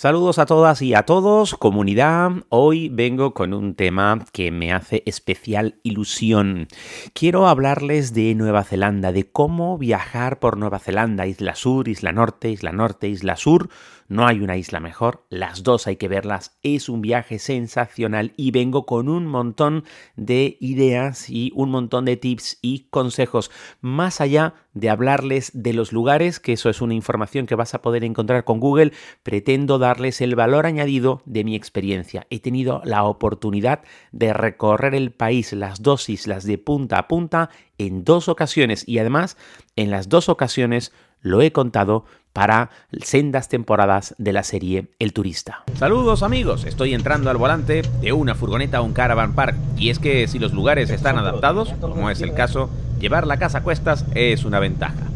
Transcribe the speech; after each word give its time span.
Saludos 0.00 0.38
a 0.38 0.46
todas 0.46 0.80
y 0.80 0.94
a 0.94 1.02
todos, 1.02 1.54
comunidad. 1.56 2.30
Hoy 2.48 2.88
vengo 2.88 3.34
con 3.34 3.52
un 3.52 3.74
tema 3.74 4.24
que 4.32 4.50
me 4.50 4.72
hace 4.72 5.02
especial 5.04 5.78
ilusión. 5.82 6.68
Quiero 7.12 7.46
hablarles 7.46 8.14
de 8.14 8.34
Nueva 8.34 8.64
Zelanda, 8.64 9.12
de 9.12 9.30
cómo 9.30 9.76
viajar 9.76 10.38
por 10.38 10.56
Nueva 10.56 10.78
Zelanda, 10.78 11.26
Isla 11.26 11.54
Sur, 11.54 11.86
Isla 11.86 12.12
Norte, 12.12 12.48
Isla 12.48 12.72
Norte, 12.72 13.10
Isla 13.10 13.36
Sur 13.36 13.68
no 14.10 14.26
hay 14.26 14.40
una 14.40 14.56
isla 14.56 14.80
mejor, 14.80 15.24
las 15.30 15.62
dos 15.62 15.86
hay 15.86 15.94
que 15.94 16.08
verlas, 16.08 16.58
es 16.64 16.88
un 16.88 17.00
viaje 17.00 17.38
sensacional 17.38 18.32
y 18.36 18.50
vengo 18.50 18.84
con 18.84 19.08
un 19.08 19.24
montón 19.24 19.84
de 20.16 20.56
ideas 20.58 21.30
y 21.30 21.52
un 21.54 21.70
montón 21.70 22.06
de 22.06 22.16
tips 22.16 22.58
y 22.60 22.88
consejos, 22.90 23.52
más 23.80 24.20
allá 24.20 24.54
de 24.74 24.90
hablarles 24.90 25.52
de 25.54 25.74
los 25.74 25.92
lugares, 25.92 26.40
que 26.40 26.54
eso 26.54 26.68
es 26.70 26.80
una 26.80 26.94
información 26.94 27.46
que 27.46 27.54
vas 27.54 27.72
a 27.74 27.82
poder 27.82 28.02
encontrar 28.02 28.42
con 28.42 28.58
Google, 28.58 28.92
pretendo 29.22 29.78
el 29.98 30.34
valor 30.34 30.66
añadido 30.66 31.22
de 31.24 31.44
mi 31.44 31.56
experiencia. 31.56 32.26
He 32.30 32.40
tenido 32.40 32.80
la 32.84 33.04
oportunidad 33.04 33.80
de 34.12 34.32
recorrer 34.32 34.94
el 34.94 35.10
país, 35.10 35.52
las 35.52 35.82
dos 35.82 36.08
islas 36.08 36.44
de 36.44 36.58
punta 36.58 36.98
a 36.98 37.08
punta, 37.08 37.50
en 37.78 38.04
dos 38.04 38.28
ocasiones 38.28 38.86
y 38.86 38.98
además 38.98 39.36
en 39.76 39.90
las 39.90 40.08
dos 40.08 40.28
ocasiones 40.28 40.92
lo 41.22 41.42
he 41.42 41.52
contado 41.52 42.04
para 42.32 42.70
sendas 43.02 43.48
temporadas 43.48 44.14
de 44.18 44.32
la 44.32 44.42
serie 44.42 44.90
El 44.98 45.12
Turista. 45.12 45.64
Saludos 45.74 46.22
amigos, 46.22 46.64
estoy 46.64 46.94
entrando 46.94 47.30
al 47.30 47.36
volante 47.36 47.82
de 48.00 48.12
una 48.12 48.34
furgoneta 48.34 48.80
o 48.80 48.84
un 48.84 48.92
caravan 48.92 49.34
park 49.34 49.56
y 49.76 49.90
es 49.90 49.98
que 49.98 50.28
si 50.28 50.38
los 50.38 50.52
lugares 50.52 50.90
están 50.90 51.18
adaptados, 51.18 51.72
como 51.80 52.10
es 52.10 52.20
el 52.20 52.34
caso, 52.34 52.70
llevar 53.00 53.26
la 53.26 53.38
casa 53.38 53.58
a 53.58 53.62
cuestas 53.62 54.06
es 54.14 54.44
una 54.44 54.60
ventaja. 54.60 55.10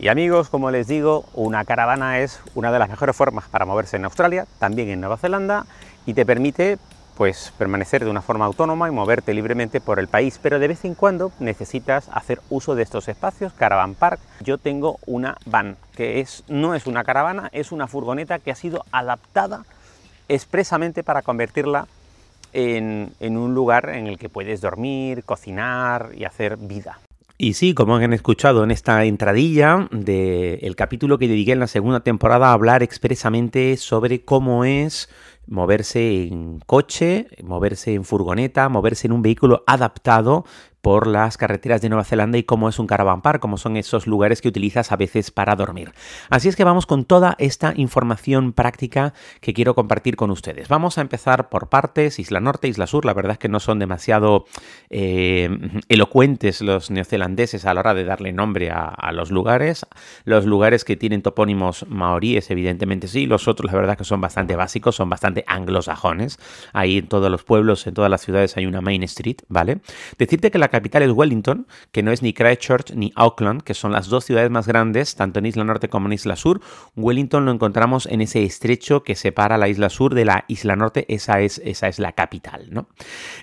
Y 0.00 0.06
amigos, 0.06 0.48
como 0.48 0.70
les 0.70 0.86
digo, 0.86 1.24
una 1.34 1.64
caravana 1.64 2.20
es 2.20 2.40
una 2.54 2.70
de 2.70 2.78
las 2.78 2.88
mejores 2.88 3.16
formas 3.16 3.48
para 3.48 3.64
moverse 3.64 3.96
en 3.96 4.04
Australia, 4.04 4.46
también 4.60 4.88
en 4.90 5.00
Nueva 5.00 5.16
Zelanda, 5.16 5.66
y 6.06 6.14
te 6.14 6.24
permite 6.24 6.78
pues 7.16 7.52
permanecer 7.58 8.04
de 8.04 8.10
una 8.10 8.22
forma 8.22 8.44
autónoma 8.44 8.86
y 8.86 8.92
moverte 8.92 9.34
libremente 9.34 9.80
por 9.80 9.98
el 9.98 10.06
país, 10.06 10.38
pero 10.40 10.60
de 10.60 10.68
vez 10.68 10.84
en 10.84 10.94
cuando 10.94 11.32
necesitas 11.40 12.08
hacer 12.12 12.40
uso 12.48 12.76
de 12.76 12.84
estos 12.84 13.08
espacios, 13.08 13.52
Caravan 13.54 13.96
Park. 13.96 14.20
Yo 14.40 14.56
tengo 14.56 15.00
una 15.04 15.36
van, 15.46 15.76
que 15.96 16.20
es, 16.20 16.44
no 16.46 16.76
es 16.76 16.86
una 16.86 17.02
caravana, 17.02 17.48
es 17.52 17.72
una 17.72 17.88
furgoneta 17.88 18.38
que 18.38 18.52
ha 18.52 18.54
sido 18.54 18.84
adaptada 18.92 19.64
expresamente 20.28 21.02
para 21.02 21.22
convertirla 21.22 21.88
en, 22.52 23.12
en 23.18 23.36
un 23.36 23.52
lugar 23.52 23.88
en 23.88 24.06
el 24.06 24.16
que 24.16 24.28
puedes 24.28 24.60
dormir, 24.60 25.24
cocinar 25.24 26.10
y 26.14 26.24
hacer 26.24 26.56
vida. 26.56 27.00
Y 27.40 27.54
sí, 27.54 27.72
como 27.72 27.94
han 27.94 28.12
escuchado 28.12 28.64
en 28.64 28.72
esta 28.72 29.04
entradilla 29.04 29.88
del 29.92 30.74
capítulo 30.74 31.18
que 31.18 31.28
dediqué 31.28 31.52
en 31.52 31.60
la 31.60 31.68
segunda 31.68 32.00
temporada 32.00 32.48
a 32.48 32.52
hablar 32.52 32.82
expresamente 32.82 33.76
sobre 33.76 34.24
cómo 34.24 34.64
es 34.64 35.08
moverse 35.46 36.24
en 36.24 36.58
coche, 36.66 37.28
moverse 37.44 37.94
en 37.94 38.04
furgoneta, 38.04 38.68
moverse 38.68 39.06
en 39.06 39.12
un 39.12 39.22
vehículo 39.22 39.62
adaptado 39.68 40.46
por 40.80 41.06
las 41.06 41.36
carreteras 41.36 41.80
de 41.80 41.88
Nueva 41.88 42.04
Zelanda 42.04 42.38
y 42.38 42.44
cómo 42.44 42.68
es 42.68 42.78
un 42.78 42.86
caravan 42.86 43.22
park, 43.22 43.40
cómo 43.40 43.56
son 43.56 43.76
esos 43.76 44.06
lugares 44.06 44.40
que 44.40 44.48
utilizas 44.48 44.92
a 44.92 44.96
veces 44.96 45.30
para 45.30 45.56
dormir. 45.56 45.92
Así 46.30 46.48
es 46.48 46.56
que 46.56 46.64
vamos 46.64 46.86
con 46.86 47.04
toda 47.04 47.34
esta 47.38 47.72
información 47.76 48.52
práctica 48.52 49.12
que 49.40 49.52
quiero 49.52 49.74
compartir 49.74 50.16
con 50.16 50.30
ustedes. 50.30 50.68
Vamos 50.68 50.98
a 50.98 51.00
empezar 51.00 51.48
por 51.48 51.68
partes, 51.68 52.18
Isla 52.18 52.40
Norte, 52.40 52.68
Isla 52.68 52.86
Sur, 52.86 53.04
la 53.04 53.14
verdad 53.14 53.32
es 53.32 53.38
que 53.38 53.48
no 53.48 53.60
son 53.60 53.78
demasiado 53.78 54.44
eh, 54.90 55.50
elocuentes 55.88 56.60
los 56.60 56.90
neozelandeses 56.90 57.64
a 57.64 57.74
la 57.74 57.80
hora 57.80 57.94
de 57.94 58.04
darle 58.04 58.32
nombre 58.32 58.70
a, 58.70 58.84
a, 58.84 59.12
los 59.12 59.30
lugares. 59.30 59.86
Los 60.24 60.46
lugares 60.46 60.84
que 60.84 60.96
tienen 60.96 61.22
topónimos 61.22 61.86
maoríes, 61.88 62.50
evidentemente 62.50 63.08
sí, 63.08 63.26
los 63.26 63.48
otros 63.48 63.70
la 63.70 63.76
verdad 63.76 63.92
es 63.92 63.98
que 63.98 64.04
son 64.04 64.20
bastante 64.20 64.56
básicos, 64.56 64.96
son 64.96 65.10
bastante 65.10 65.44
anglosajones. 65.46 66.38
Ahí 66.72 66.98
en 66.98 67.08
todos 67.08 67.30
los 67.30 67.42
pueblos, 67.42 67.86
en 67.86 67.94
todas 67.94 68.10
las 68.10 68.22
ciudades 68.22 68.56
hay 68.56 68.66
una 68.66 68.80
Main 68.80 69.02
Street, 69.02 69.38
¿vale? 69.48 69.80
Decirte 70.16 70.50
que 70.50 70.58
la 70.58 70.67
capital 70.68 71.02
es 71.02 71.10
Wellington, 71.10 71.66
que 71.92 72.02
no 72.02 72.12
es 72.12 72.22
ni 72.22 72.32
Christchurch 72.32 72.92
ni 72.94 73.12
Auckland, 73.16 73.62
que 73.62 73.74
son 73.74 73.92
las 73.92 74.08
dos 74.08 74.24
ciudades 74.24 74.50
más 74.50 74.66
grandes, 74.66 75.14
tanto 75.14 75.38
en 75.38 75.46
Isla 75.46 75.64
Norte 75.64 75.88
como 75.88 76.06
en 76.06 76.14
Isla 76.14 76.36
Sur. 76.36 76.60
Wellington 76.96 77.44
lo 77.44 77.52
encontramos 77.52 78.06
en 78.06 78.20
ese 78.20 78.44
estrecho 78.44 79.02
que 79.02 79.14
separa 79.14 79.58
la 79.58 79.68
Isla 79.68 79.90
Sur 79.90 80.14
de 80.14 80.24
la 80.24 80.44
Isla 80.48 80.76
Norte, 80.76 81.06
esa 81.08 81.40
es, 81.40 81.60
esa 81.64 81.88
es 81.88 81.98
la 81.98 82.12
capital. 82.12 82.68
¿no? 82.70 82.88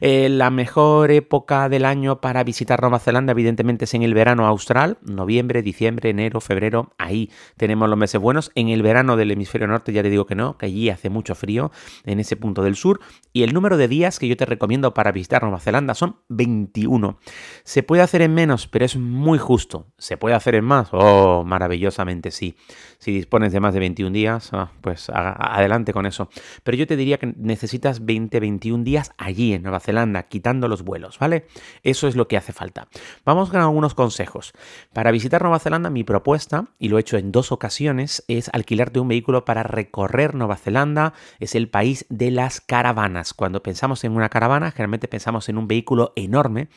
Eh, 0.02 0.30
la 0.30 0.50
mejor 0.50 1.12
época 1.12 1.70
del 1.70 1.86
año 1.86 2.22
para 2.22 2.44
visitar 2.44 2.82
Nueva 2.82 3.00
Zelanda, 3.00 3.32
evidentemente, 3.32 3.86
es 3.86 3.94
en 3.94 4.04
el 4.04 4.14
verano 4.14 4.48
austral, 4.48 4.98
noviembre, 5.02 5.62
diciembre, 5.62 6.10
enero, 6.10 6.42
febrero, 6.42 6.94
ahí 6.98 7.30
tenemos 7.58 7.90
los 7.90 7.98
meses 7.98 8.20
buenos. 8.20 8.52
En 8.56 8.70
el 8.70 8.82
verano 8.82 9.16
del 9.16 9.32
hemisferio 9.32 9.68
norte 9.68 9.94
ya 9.94 10.04
te 10.04 10.10
digo 10.10 10.26
que 10.26 10.36
no, 10.36 10.58
que 10.58 10.68
allí 10.68 10.90
hace 10.90 11.10
mucho 11.10 11.36
frío 11.36 11.72
en 12.04 12.20
ese 12.20 12.36
punto 12.36 12.64
del 12.64 12.76
sur. 12.76 13.00
Y 13.34 13.44
el 13.44 13.54
número 13.54 13.78
de 13.78 13.88
días 13.88 14.20
que 14.20 14.28
yo 14.28 14.38
te 14.38 14.46
recomiendo 14.46 14.94
para 14.94 15.12
visitar 15.12 15.44
Nueva 15.44 15.60
Zelanda 15.60 15.96
son 15.96 16.18
21. 16.30 17.15
¿Se 17.64 17.84
puede 17.84 18.02
hacer 18.02 18.22
en 18.22 18.34
menos? 18.34 18.68
Pero 18.68 18.86
es 18.86 18.96
muy 18.96 19.38
justo. 19.38 19.88
¿Se 19.98 20.18
puede 20.18 20.36
hacer 20.36 20.56
en 20.56 20.66
más? 20.66 20.90
Oh, 20.92 21.44
maravillosamente 21.46 22.32
sí. 22.32 22.56
Si 23.00 23.12
dispones 23.12 23.52
de 23.52 23.60
más 23.60 23.74
de 23.74 23.80
21 23.80 24.12
días, 24.12 24.50
ah, 24.54 24.72
pues 24.82 25.10
adelante 25.10 25.94
con 25.94 26.06
eso. 26.06 26.30
Pero 26.64 26.78
yo 26.78 26.88
te 26.88 26.96
diría 26.96 27.18
que 27.18 27.34
necesitas 27.38 28.06
20, 28.06 28.40
21 28.40 28.84
días 28.84 29.12
allí 29.18 29.54
en 29.54 29.64
Nueva 29.64 29.80
Zelanda, 29.80 30.24
quitando 30.24 30.68
los 30.68 30.84
vuelos, 30.84 31.20
¿vale? 31.20 31.48
Eso 31.84 32.08
es 32.08 32.16
lo 32.16 32.28
que 32.28 32.38
hace 32.38 32.54
falta. 32.54 32.88
Vamos 33.26 33.50
con 33.50 33.62
algunos 33.62 33.94
consejos. 33.94 34.54
Para 34.94 35.12
visitar 35.12 35.42
Nueva 35.42 35.60
Zelanda, 35.60 35.90
mi 35.90 36.04
propuesta, 36.04 36.68
y 36.80 36.90
lo 36.90 36.98
he 36.98 37.02
hecho 37.02 37.18
en 37.18 37.32
dos 37.32 37.52
ocasiones, 37.52 38.24
es 38.28 38.50
alquilarte 38.54 39.00
un 39.00 39.08
vehículo 39.08 39.46
para 39.46 39.64
recorrer 39.64 40.36
Nueva 40.36 40.56
Zelanda. 40.56 41.14
Es 41.40 41.56
el 41.56 41.70
país 41.70 42.06
de 42.10 42.32
las 42.32 42.62
caravanas. 42.62 43.34
Cuando 43.34 43.62
pensamos 43.62 44.04
en 44.04 44.14
una 44.14 44.30
caravana, 44.30 44.72
generalmente 44.72 45.08
pensamos 45.08 45.50
en 45.50 45.58
un 45.58 45.68
vehículo 45.68 46.14
enorme 46.16 46.70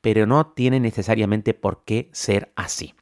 pero 0.00 0.26
no 0.26 0.46
tiene 0.48 0.80
necesariamente 0.80 1.54
por 1.54 1.84
qué 1.84 2.08
ser 2.12 2.52
así. 2.56 2.94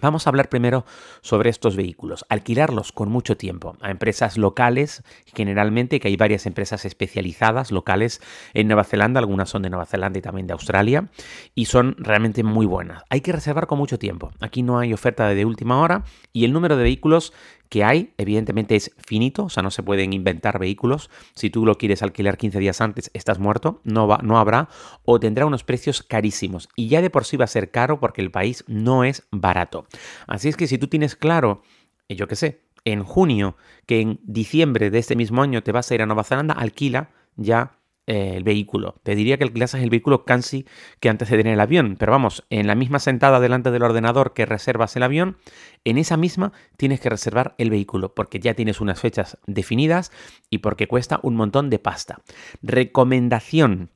Vamos 0.00 0.26
a 0.26 0.30
hablar 0.30 0.48
primero 0.48 0.86
sobre 1.20 1.50
estos 1.50 1.76
vehículos. 1.76 2.24
Alquilarlos 2.30 2.90
con 2.92 3.10
mucho 3.10 3.36
tiempo 3.36 3.76
a 3.80 3.90
empresas 3.90 4.38
locales, 4.38 5.02
generalmente, 5.34 6.00
que 6.00 6.08
hay 6.08 6.16
varias 6.16 6.46
empresas 6.46 6.86
especializadas 6.86 7.70
locales 7.70 8.22
en 8.54 8.66
Nueva 8.66 8.84
Zelanda, 8.84 9.20
algunas 9.20 9.50
son 9.50 9.62
de 9.62 9.68
Nueva 9.68 9.84
Zelanda 9.84 10.18
y 10.18 10.22
también 10.22 10.46
de 10.46 10.54
Australia, 10.54 11.10
y 11.54 11.66
son 11.66 11.96
realmente 11.98 12.42
muy 12.42 12.64
buenas. 12.64 13.02
Hay 13.10 13.20
que 13.20 13.32
reservar 13.32 13.66
con 13.66 13.78
mucho 13.78 13.98
tiempo. 13.98 14.30
Aquí 14.40 14.62
no 14.62 14.78
hay 14.78 14.94
oferta 14.94 15.28
de 15.28 15.44
última 15.44 15.80
hora 15.80 16.04
y 16.32 16.46
el 16.46 16.52
número 16.52 16.76
de 16.76 16.84
vehículos 16.84 17.34
que 17.70 17.84
hay, 17.84 18.12
evidentemente 18.18 18.74
es 18.74 18.90
finito, 18.98 19.44
o 19.44 19.48
sea, 19.48 19.62
no 19.62 19.70
se 19.70 19.82
pueden 19.82 20.12
inventar 20.12 20.58
vehículos. 20.58 21.08
Si 21.34 21.50
tú 21.50 21.64
lo 21.64 21.78
quieres 21.78 22.02
alquilar 22.02 22.36
15 22.36 22.58
días 22.58 22.80
antes, 22.80 23.10
estás 23.14 23.38
muerto, 23.38 23.80
no, 23.84 24.08
va, 24.08 24.18
no 24.22 24.38
habrá, 24.38 24.68
o 25.04 25.20
tendrá 25.20 25.46
unos 25.46 25.62
precios 25.62 26.02
carísimos. 26.02 26.68
Y 26.74 26.88
ya 26.88 27.00
de 27.00 27.10
por 27.10 27.24
sí 27.24 27.36
va 27.36 27.44
a 27.44 27.48
ser 27.48 27.70
caro 27.70 28.00
porque 28.00 28.20
el 28.20 28.32
país 28.32 28.64
no 28.66 29.04
es 29.04 29.26
barato. 29.30 29.86
Así 30.26 30.48
es 30.48 30.56
que 30.56 30.66
si 30.66 30.78
tú 30.78 30.88
tienes 30.88 31.14
claro, 31.14 31.62
eh, 32.08 32.16
yo 32.16 32.26
qué 32.26 32.34
sé, 32.34 32.60
en 32.84 33.04
junio, 33.04 33.56
que 33.86 34.00
en 34.00 34.20
diciembre 34.24 34.90
de 34.90 34.98
este 34.98 35.14
mismo 35.14 35.40
año 35.40 35.62
te 35.62 35.70
vas 35.70 35.90
a 35.90 35.94
ir 35.94 36.02
a 36.02 36.06
Nueva 36.06 36.24
Zelanda, 36.24 36.54
alquila 36.54 37.10
ya 37.36 37.78
eh, 38.10 38.32
el 38.34 38.42
vehículo. 38.42 38.96
Te 39.04 39.14
diría 39.14 39.38
que 39.38 39.44
alquilases 39.44 39.84
el 39.84 39.88
vehículo 39.88 40.24
casi 40.24 40.66
que 40.98 41.08
antes 41.08 41.30
de 41.30 41.36
tener 41.36 41.54
el 41.54 41.60
avión, 41.60 41.94
pero 41.96 42.10
vamos, 42.10 42.44
en 42.50 42.66
la 42.66 42.74
misma 42.74 42.98
sentada 42.98 43.38
delante 43.38 43.70
del 43.70 43.84
ordenador 43.84 44.34
que 44.34 44.46
reservas 44.46 44.96
el 44.96 45.04
avión, 45.04 45.36
en 45.84 45.96
esa 45.96 46.16
misma 46.16 46.52
tienes 46.76 46.98
que 46.98 47.08
reservar 47.08 47.54
el 47.56 47.70
vehículo 47.70 48.12
porque 48.12 48.40
ya 48.40 48.54
tienes 48.54 48.80
unas 48.80 48.98
fechas 48.98 49.38
definidas 49.46 50.10
y 50.50 50.58
porque 50.58 50.88
cuesta 50.88 51.20
un 51.22 51.36
montón 51.36 51.70
de 51.70 51.78
pasta. 51.78 52.20
Recomendación, 52.62 53.90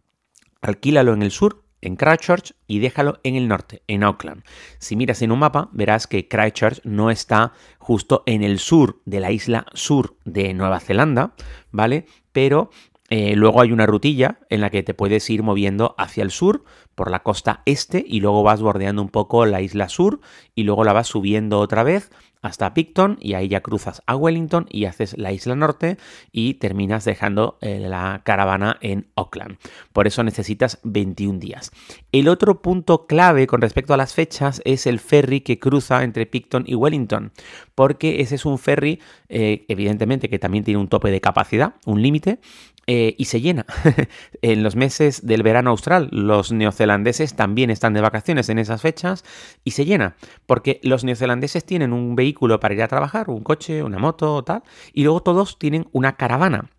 alquílalo 0.62 1.12
en 1.12 1.22
el 1.22 1.32
sur 1.32 1.64
en 1.80 1.96
Christchurch 1.96 2.54
y 2.68 2.78
déjalo 2.78 3.18
en 3.24 3.34
el 3.34 3.48
norte, 3.48 3.82
en 3.88 4.04
Auckland. 4.04 4.44
Si 4.78 4.94
miras 4.94 5.22
en 5.22 5.32
un 5.32 5.40
mapa, 5.40 5.70
verás 5.72 6.06
que 6.06 6.28
Christchurch 6.28 6.80
no 6.84 7.10
está 7.10 7.52
justo 7.78 8.22
en 8.26 8.44
el 8.44 8.60
sur 8.60 9.02
de 9.06 9.18
la 9.18 9.32
isla 9.32 9.66
sur 9.74 10.16
de 10.24 10.54
Nueva 10.54 10.78
Zelanda, 10.78 11.34
¿vale? 11.72 12.06
Pero 12.30 12.70
eh, 13.16 13.36
luego 13.36 13.60
hay 13.60 13.70
una 13.70 13.86
rutilla 13.86 14.40
en 14.50 14.60
la 14.60 14.70
que 14.70 14.82
te 14.82 14.92
puedes 14.92 15.30
ir 15.30 15.44
moviendo 15.44 15.94
hacia 15.98 16.24
el 16.24 16.32
sur 16.32 16.64
por 16.96 17.12
la 17.12 17.22
costa 17.22 17.62
este 17.64 18.04
y 18.04 18.18
luego 18.18 18.42
vas 18.42 18.60
bordeando 18.60 19.02
un 19.02 19.08
poco 19.08 19.46
la 19.46 19.60
isla 19.60 19.88
sur 19.88 20.20
y 20.56 20.64
luego 20.64 20.82
la 20.82 20.94
vas 20.94 21.06
subiendo 21.06 21.60
otra 21.60 21.84
vez 21.84 22.10
hasta 22.44 22.74
Picton 22.74 23.16
y 23.20 23.32
ahí 23.32 23.48
ya 23.48 23.62
cruzas 23.62 24.02
a 24.06 24.16
Wellington 24.16 24.66
y 24.68 24.84
haces 24.84 25.16
la 25.16 25.32
isla 25.32 25.54
norte 25.54 25.96
y 26.30 26.54
terminas 26.54 27.06
dejando 27.06 27.56
eh, 27.62 27.80
la 27.80 28.20
caravana 28.22 28.76
en 28.82 29.06
Auckland. 29.16 29.56
Por 29.94 30.06
eso 30.06 30.22
necesitas 30.22 30.78
21 30.82 31.38
días. 31.38 31.70
El 32.12 32.28
otro 32.28 32.60
punto 32.60 33.06
clave 33.06 33.46
con 33.46 33.62
respecto 33.62 33.94
a 33.94 33.96
las 33.96 34.12
fechas 34.12 34.60
es 34.66 34.86
el 34.86 35.00
ferry 35.00 35.40
que 35.40 35.58
cruza 35.58 36.04
entre 36.04 36.26
Picton 36.26 36.64
y 36.66 36.74
Wellington, 36.74 37.32
porque 37.74 38.20
ese 38.20 38.34
es 38.34 38.44
un 38.44 38.58
ferry, 38.58 39.00
eh, 39.30 39.64
evidentemente, 39.68 40.28
que 40.28 40.38
también 40.38 40.64
tiene 40.64 40.80
un 40.80 40.88
tope 40.88 41.10
de 41.10 41.22
capacidad, 41.22 41.76
un 41.86 42.02
límite, 42.02 42.40
eh, 42.86 43.14
y 43.18 43.26
se 43.26 43.40
llena. 43.40 43.66
en 44.42 44.62
los 44.62 44.76
meses 44.76 45.26
del 45.26 45.42
verano 45.42 45.70
austral, 45.70 46.08
los 46.12 46.52
neozelandeses 46.52 47.34
también 47.34 47.70
están 47.70 47.94
de 47.94 48.00
vacaciones 48.00 48.48
en 48.48 48.58
esas 48.58 48.82
fechas 48.82 49.24
y 49.64 49.72
se 49.72 49.84
llena, 49.84 50.16
porque 50.46 50.80
los 50.82 51.04
neozelandeses 51.04 51.64
tienen 51.64 51.92
un 51.92 52.16
vehículo 52.16 52.60
para 52.60 52.74
ir 52.74 52.82
a 52.82 52.88
trabajar, 52.88 53.30
un 53.30 53.42
coche, 53.42 53.82
una 53.82 53.98
moto 53.98 54.42
tal, 54.44 54.62
y 54.92 55.04
luego 55.04 55.22
todos 55.22 55.58
tienen 55.58 55.88
una 55.92 56.16
caravana. 56.16 56.70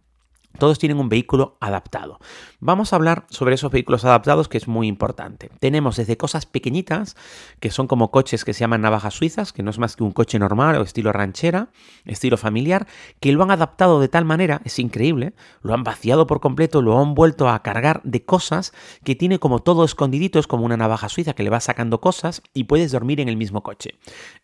Todos 0.57 0.79
tienen 0.79 0.99
un 0.99 1.09
vehículo 1.09 1.57
adaptado. 1.59 2.19
Vamos 2.59 2.93
a 2.93 2.95
hablar 2.95 3.25
sobre 3.29 3.55
esos 3.55 3.71
vehículos 3.71 4.05
adaptados 4.05 4.47
que 4.47 4.57
es 4.57 4.67
muy 4.67 4.87
importante. 4.87 5.49
Tenemos 5.59 5.97
desde 5.97 6.17
cosas 6.17 6.45
pequeñitas, 6.45 7.15
que 7.59 7.71
son 7.71 7.87
como 7.87 8.11
coches 8.11 8.45
que 8.45 8.53
se 8.53 8.61
llaman 8.61 8.81
navajas 8.81 9.13
suizas, 9.13 9.53
que 9.53 9.63
no 9.63 9.69
es 9.69 9.79
más 9.79 9.95
que 9.95 10.03
un 10.03 10.11
coche 10.11 10.39
normal 10.39 10.77
o 10.77 10.81
estilo 10.81 11.11
ranchera, 11.11 11.69
estilo 12.05 12.37
familiar, 12.37 12.87
que 13.19 13.31
lo 13.31 13.43
han 13.43 13.51
adaptado 13.51 13.99
de 13.99 14.07
tal 14.07 14.25
manera, 14.25 14.61
es 14.65 14.79
increíble, 14.79 15.33
lo 15.61 15.73
han 15.73 15.83
vaciado 15.83 16.27
por 16.27 16.39
completo, 16.39 16.81
lo 16.81 16.99
han 16.99 17.15
vuelto 17.15 17.49
a 17.49 17.61
cargar 17.61 18.01
de 18.03 18.23
cosas 18.23 18.73
que 19.03 19.15
tiene 19.15 19.39
como 19.39 19.59
todo 19.59 19.83
escondidito, 19.83 20.39
es 20.39 20.47
como 20.47 20.65
una 20.65 20.77
navaja 20.77 21.09
suiza 21.09 21.33
que 21.33 21.43
le 21.43 21.49
va 21.49 21.59
sacando 21.59 22.01
cosas 22.01 22.41
y 22.53 22.65
puedes 22.65 22.91
dormir 22.91 23.19
en 23.19 23.29
el 23.29 23.37
mismo 23.37 23.63
coche. 23.63 23.95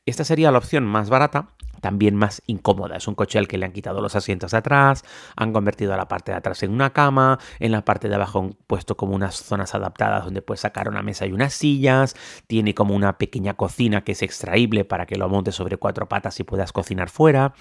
Esta 0.06 0.24
sería 0.24 0.52
la 0.52 0.58
opción 0.58 0.86
más 0.86 1.10
barata 1.10 1.50
también 1.82 2.16
más 2.16 2.42
incómoda. 2.48 2.96
Es 2.96 3.08
un 3.08 3.16
coche 3.16 3.38
al 3.38 3.48
que 3.48 3.58
le 3.58 3.66
han 3.66 3.74
quitado 3.74 4.02
los 4.02 4.16
asientos 4.16 4.52
de 4.52 4.58
atrás, 4.58 5.04
han 5.36 5.52
convertido 5.52 5.94
a 5.94 5.98
la 5.98 6.08
parte 6.08 6.32
de 6.32 6.38
atrás 6.38 6.64
en 6.64 6.72
una 6.72 6.92
cama, 6.92 7.40
en 7.60 7.72
la 7.72 7.84
parte 7.84 8.08
de 8.08 8.16
abajo 8.16 8.40
han 8.40 8.54
puesto 8.68 8.96
como 8.96 9.16
unas 9.16 9.36
zonas 9.36 9.76
adaptadas 9.76 10.24
donde 10.24 10.42
puedes 10.42 10.62
sacar 10.62 10.88
una 10.88 11.02
mesa 11.02 11.26
y 11.26 11.34
unas 11.34 11.54
sillas, 11.54 12.16
tiene 12.48 12.74
como 12.74 12.96
una 12.96 13.18
pequeña 13.18 13.56
cocina 13.56 14.04
que 14.04 14.14
es 14.14 14.22
extraíble 14.22 14.86
para 14.86 15.06
que 15.06 15.18
lo 15.18 15.28
montes 15.28 15.56
sobre 15.56 15.78
cuatro 15.78 16.08
patas 16.08 16.40
y 16.40 16.44
puedas 16.44 16.72
cocinar 16.72 17.10
fuera. 17.10 17.54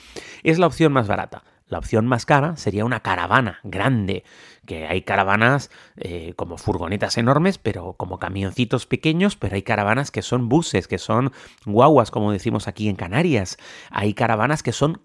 Es 0.42 0.58
la 0.58 0.66
opción 0.66 0.92
más 0.92 1.08
barata. 1.08 1.42
La 1.70 1.78
opción 1.78 2.06
más 2.06 2.26
cara 2.26 2.56
sería 2.56 2.84
una 2.84 3.00
caravana 3.00 3.60
grande, 3.62 4.24
que 4.66 4.88
hay 4.88 5.02
caravanas 5.02 5.70
eh, 5.96 6.34
como 6.34 6.58
furgonetas 6.58 7.16
enormes, 7.16 7.58
pero 7.58 7.94
como 7.94 8.18
camioncitos 8.18 8.86
pequeños, 8.86 9.36
pero 9.36 9.54
hay 9.54 9.62
caravanas 9.62 10.10
que 10.10 10.20
son 10.22 10.48
buses, 10.48 10.88
que 10.88 10.98
son 10.98 11.32
guaguas, 11.64 12.10
como 12.10 12.32
decimos 12.32 12.66
aquí 12.66 12.88
en 12.88 12.96
Canarias. 12.96 13.56
Hay 13.90 14.14
caravanas 14.14 14.64
que 14.64 14.72
son 14.72 15.00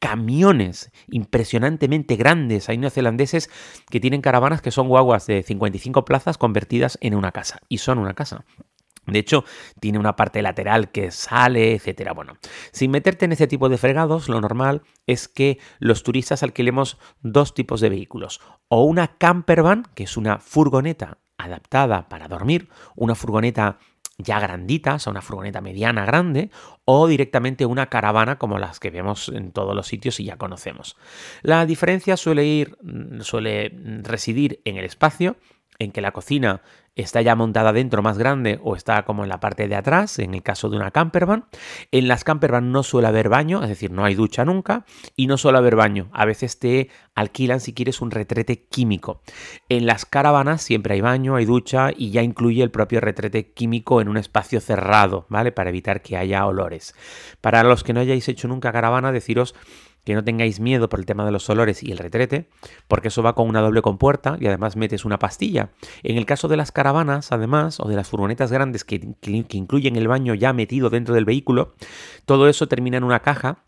camiones 0.00 0.90
impresionantemente 1.08 2.16
grandes. 2.16 2.68
Hay 2.68 2.78
neozelandeses 2.78 3.48
que 3.88 4.00
tienen 4.00 4.20
caravanas 4.20 4.60
que 4.60 4.72
son 4.72 4.88
guaguas 4.88 5.26
de 5.26 5.44
55 5.44 6.04
plazas 6.04 6.36
convertidas 6.36 6.98
en 7.00 7.14
una 7.14 7.30
casa, 7.30 7.60
y 7.68 7.78
son 7.78 7.98
una 7.98 8.14
casa. 8.14 8.44
De 9.08 9.18
hecho, 9.18 9.44
tiene 9.80 9.98
una 9.98 10.16
parte 10.16 10.42
lateral 10.42 10.90
que 10.90 11.10
sale, 11.10 11.74
etcétera. 11.74 12.12
Bueno, 12.12 12.36
sin 12.72 12.90
meterte 12.90 13.24
en 13.24 13.32
ese 13.32 13.46
tipo 13.46 13.68
de 13.68 13.78
fregados, 13.78 14.28
lo 14.28 14.40
normal 14.40 14.82
es 15.06 15.28
que 15.28 15.58
los 15.78 16.02
turistas 16.02 16.42
alquilemos 16.42 16.98
dos 17.22 17.54
tipos 17.54 17.80
de 17.80 17.88
vehículos. 17.88 18.40
O 18.68 18.84
una 18.84 19.18
campervan, 19.18 19.84
que 19.94 20.04
es 20.04 20.16
una 20.16 20.38
furgoneta 20.38 21.18
adaptada 21.38 22.08
para 22.08 22.28
dormir, 22.28 22.68
una 22.96 23.14
furgoneta 23.14 23.78
ya 24.18 24.40
grandita, 24.40 24.94
o 24.94 24.98
sea, 24.98 25.12
una 25.12 25.22
furgoneta 25.22 25.60
mediana 25.60 26.04
grande, 26.04 26.50
o 26.84 27.06
directamente 27.06 27.64
una 27.66 27.86
caravana 27.86 28.36
como 28.36 28.58
las 28.58 28.80
que 28.80 28.90
vemos 28.90 29.28
en 29.28 29.52
todos 29.52 29.76
los 29.76 29.86
sitios 29.86 30.18
y 30.18 30.24
ya 30.24 30.36
conocemos. 30.36 30.96
La 31.42 31.64
diferencia 31.66 32.16
suele 32.16 32.44
ir, 32.44 32.76
suele 33.20 33.72
residir 34.02 34.60
en 34.64 34.76
el 34.76 34.84
espacio, 34.84 35.36
en 35.78 35.92
que 35.92 36.00
la 36.00 36.12
cocina 36.12 36.62
está 36.96 37.22
ya 37.22 37.36
montada 37.36 37.72
dentro 37.72 38.02
más 38.02 38.18
grande 38.18 38.58
o 38.64 38.74
está 38.74 39.04
como 39.04 39.22
en 39.22 39.28
la 39.28 39.38
parte 39.38 39.68
de 39.68 39.76
atrás, 39.76 40.18
en 40.18 40.34
el 40.34 40.42
caso 40.42 40.68
de 40.68 40.76
una 40.76 40.90
campervan. 40.90 41.44
En 41.92 42.08
las 42.08 42.24
campervan 42.24 42.72
no 42.72 42.82
suele 42.82 43.06
haber 43.06 43.28
baño, 43.28 43.62
es 43.62 43.68
decir, 43.68 43.92
no 43.92 44.04
hay 44.04 44.16
ducha 44.16 44.44
nunca 44.44 44.84
y 45.14 45.28
no 45.28 45.38
suele 45.38 45.58
haber 45.58 45.76
baño. 45.76 46.08
A 46.12 46.24
veces 46.24 46.58
te 46.58 46.90
alquilan 47.14 47.60
si 47.60 47.72
quieres 47.72 48.00
un 48.00 48.10
retrete 48.10 48.64
químico. 48.64 49.22
En 49.68 49.86
las 49.86 50.04
caravanas 50.04 50.62
siempre 50.62 50.94
hay 50.94 51.00
baño, 51.00 51.36
hay 51.36 51.44
ducha 51.44 51.90
y 51.96 52.10
ya 52.10 52.22
incluye 52.22 52.64
el 52.64 52.72
propio 52.72 53.00
retrete 53.00 53.52
químico 53.52 54.00
en 54.00 54.08
un 54.08 54.16
espacio 54.16 54.60
cerrado, 54.60 55.26
¿vale? 55.28 55.52
Para 55.52 55.70
evitar 55.70 56.02
que 56.02 56.16
haya 56.16 56.44
olores. 56.46 56.96
Para 57.40 57.62
los 57.62 57.84
que 57.84 57.92
no 57.92 58.00
hayáis 58.00 58.28
hecho 58.28 58.48
nunca 58.48 58.72
caravana, 58.72 59.12
deciros 59.12 59.54
que 60.08 60.14
no 60.14 60.24
tengáis 60.24 60.58
miedo 60.58 60.88
por 60.88 61.00
el 61.00 61.04
tema 61.04 61.26
de 61.26 61.32
los 61.32 61.50
olores 61.50 61.82
y 61.82 61.92
el 61.92 61.98
retrete, 61.98 62.48
porque 62.88 63.08
eso 63.08 63.22
va 63.22 63.34
con 63.34 63.46
una 63.46 63.60
doble 63.60 63.82
compuerta 63.82 64.38
y 64.40 64.46
además 64.46 64.74
metes 64.74 65.04
una 65.04 65.18
pastilla. 65.18 65.68
En 66.02 66.16
el 66.16 66.24
caso 66.24 66.48
de 66.48 66.56
las 66.56 66.72
caravanas, 66.72 67.30
además, 67.30 67.78
o 67.78 67.86
de 67.86 67.94
las 67.94 68.08
furgonetas 68.08 68.50
grandes 68.50 68.84
que, 68.84 69.12
que 69.20 69.56
incluyen 69.58 69.96
el 69.96 70.08
baño 70.08 70.32
ya 70.32 70.54
metido 70.54 70.88
dentro 70.88 71.14
del 71.14 71.26
vehículo, 71.26 71.74
todo 72.24 72.48
eso 72.48 72.68
termina 72.68 72.96
en 72.96 73.04
una 73.04 73.20
caja 73.20 73.66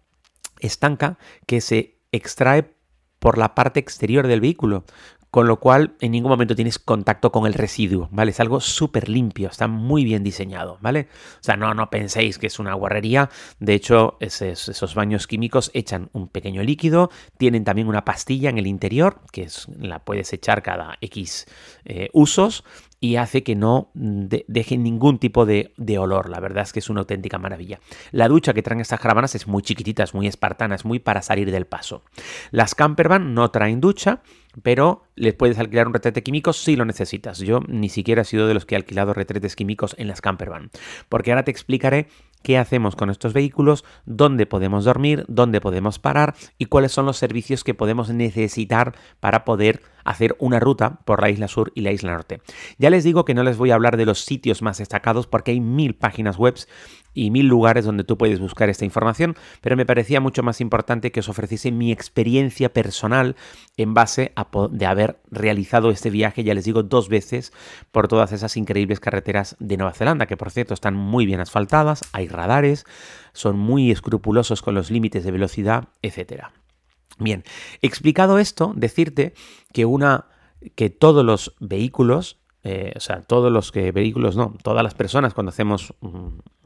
estanca 0.60 1.18
que 1.44 1.60
se 1.60 1.98
extrae 2.10 2.72
por 3.18 3.36
la 3.36 3.54
parte 3.54 3.78
exterior 3.78 4.26
del 4.26 4.40
vehículo, 4.40 4.84
con 5.30 5.46
lo 5.46 5.60
cual 5.60 5.94
en 6.00 6.12
ningún 6.12 6.30
momento 6.30 6.56
tienes 6.56 6.78
contacto 6.78 7.30
con 7.30 7.46
el 7.46 7.54
residuo, 7.54 8.08
¿vale? 8.10 8.32
Es 8.32 8.40
algo 8.40 8.60
súper 8.60 9.08
limpio, 9.08 9.48
está 9.48 9.68
muy 9.68 10.04
bien 10.04 10.24
diseñado, 10.24 10.78
¿vale? 10.80 11.08
O 11.36 11.42
sea, 11.42 11.56
no, 11.56 11.72
no 11.72 11.88
penséis 11.88 12.38
que 12.38 12.48
es 12.48 12.58
una 12.58 12.74
guarrería, 12.74 13.30
de 13.60 13.74
hecho 13.74 14.16
esos, 14.20 14.94
baños 14.94 15.26
químicos 15.26 15.70
echan 15.72 16.10
un 16.12 16.28
pequeño 16.28 16.62
líquido, 16.62 17.10
tienen 17.38 17.64
también 17.64 17.88
una 17.88 18.04
pastilla 18.04 18.50
en 18.50 18.58
el 18.58 18.66
interior, 18.66 19.20
que 19.32 19.42
es, 19.42 19.68
la 19.78 20.00
puedes 20.00 20.32
echar 20.32 20.62
cada 20.62 20.98
X 21.00 21.46
eh, 21.84 22.10
usos, 22.12 22.64
y 23.00 23.16
hace 23.16 23.42
que 23.42 23.56
no 23.56 23.90
deje 23.94 24.76
ningún 24.76 25.18
tipo 25.18 25.46
de, 25.46 25.72
olor. 25.98 26.28
La 26.28 26.38
verdad 26.38 26.64
es 26.64 26.72
que 26.72 26.80
es 26.80 26.90
una 26.90 27.00
auténtica 27.00 27.38
maravilla. 27.38 27.80
La 28.12 28.28
ducha 28.28 28.52
que 28.52 28.62
traen 28.62 28.80
estas 28.80 29.00
caravanas 29.00 29.34
es 29.34 29.46
muy 29.46 29.62
chiquitita, 29.62 30.04
es 30.04 30.14
muy 30.14 30.26
espartana, 30.26 30.74
es 30.74 30.84
muy 30.84 30.98
para 30.98 31.22
salir 31.22 31.50
del 31.50 31.66
paso. 31.66 32.02
Las 32.50 32.74
campervan 32.74 33.32
no 33.34 33.50
traen 33.50 33.80
ducha, 33.80 34.20
pero 34.62 35.04
les 35.14 35.34
puedes 35.34 35.58
alquilar 35.58 35.86
un 35.86 35.94
retrete 35.94 36.22
químico 36.22 36.52
si 36.52 36.76
lo 36.76 36.84
necesitas. 36.84 37.38
Yo 37.38 37.60
ni 37.68 37.88
siquiera 37.88 38.22
he 38.22 38.26
sido 38.26 38.46
de 38.46 38.54
los 38.54 38.66
que 38.66 38.74
he 38.74 38.78
alquilado 38.78 39.14
retretes 39.14 39.56
químicos 39.56 39.94
en 39.98 40.08
las 40.08 40.20
campervan, 40.20 40.70
porque 41.08 41.32
ahora 41.32 41.44
te 41.44 41.50
explicaré 41.50 42.08
qué 42.42 42.58
hacemos 42.58 42.96
con 42.96 43.10
estos 43.10 43.32
vehículos, 43.32 43.84
dónde 44.04 44.46
podemos 44.46 44.84
dormir, 44.84 45.24
dónde 45.28 45.60
podemos 45.60 45.98
parar 45.98 46.34
y 46.58 46.66
cuáles 46.66 46.92
son 46.92 47.06
los 47.06 47.16
servicios 47.16 47.64
que 47.64 47.74
podemos 47.74 48.10
necesitar 48.10 48.94
para 49.20 49.44
poder 49.44 49.82
hacer 50.04 50.36
una 50.38 50.60
ruta 50.60 51.00
por 51.04 51.20
la 51.20 51.30
isla 51.30 51.48
sur 51.48 51.72
y 51.74 51.82
la 51.82 51.92
isla 51.92 52.12
norte. 52.12 52.40
Ya 52.78 52.90
les 52.90 53.04
digo 53.04 53.24
que 53.24 53.34
no 53.34 53.42
les 53.42 53.56
voy 53.56 53.70
a 53.70 53.74
hablar 53.74 53.96
de 53.96 54.06
los 54.06 54.24
sitios 54.24 54.62
más 54.62 54.78
destacados 54.78 55.26
porque 55.26 55.52
hay 55.52 55.60
mil 55.60 55.94
páginas 55.94 56.36
web 56.36 56.54
y 57.14 57.30
mil 57.30 57.46
lugares 57.46 57.84
donde 57.84 58.04
tú 58.04 58.16
puedes 58.16 58.40
buscar 58.40 58.68
esta 58.68 58.84
información, 58.84 59.36
pero 59.60 59.76
me 59.76 59.86
parecía 59.86 60.20
mucho 60.20 60.42
más 60.42 60.60
importante 60.60 61.10
que 61.10 61.20
os 61.20 61.28
ofreciese 61.28 61.72
mi 61.72 61.92
experiencia 61.92 62.72
personal 62.72 63.36
en 63.76 63.94
base 63.94 64.32
a 64.36 64.46
de 64.70 64.86
haber 64.86 65.20
realizado 65.30 65.90
este 65.90 66.10
viaje, 66.10 66.44
ya 66.44 66.54
les 66.54 66.64
digo, 66.64 66.82
dos 66.82 67.08
veces 67.08 67.52
por 67.90 68.08
todas 68.08 68.32
esas 68.32 68.56
increíbles 68.56 69.00
carreteras 69.00 69.56
de 69.58 69.76
Nueva 69.76 69.92
Zelanda, 69.92 70.26
que 70.26 70.36
por 70.36 70.50
cierto 70.50 70.74
están 70.74 70.94
muy 70.94 71.26
bien 71.26 71.40
asfaltadas, 71.40 72.02
hay 72.12 72.28
radares, 72.28 72.84
son 73.32 73.58
muy 73.58 73.90
escrupulosos 73.90 74.62
con 74.62 74.74
los 74.74 74.90
límites 74.90 75.24
de 75.24 75.30
velocidad, 75.30 75.88
etc. 76.02 76.44
Bien, 77.18 77.44
explicado 77.82 78.38
esto, 78.38 78.72
decirte 78.76 79.34
que 79.72 79.84
una 79.84 80.26
que 80.74 80.90
todos 80.90 81.24
los 81.24 81.54
vehículos 81.58 82.40
eh, 82.62 82.92
o 82.94 83.00
sea, 83.00 83.22
todos 83.22 83.50
los 83.50 83.72
que, 83.72 83.90
vehículos, 83.90 84.36
no, 84.36 84.54
todas 84.62 84.82
las 84.82 84.94
personas 84.94 85.32
cuando 85.32 85.48
hacemos 85.50 85.94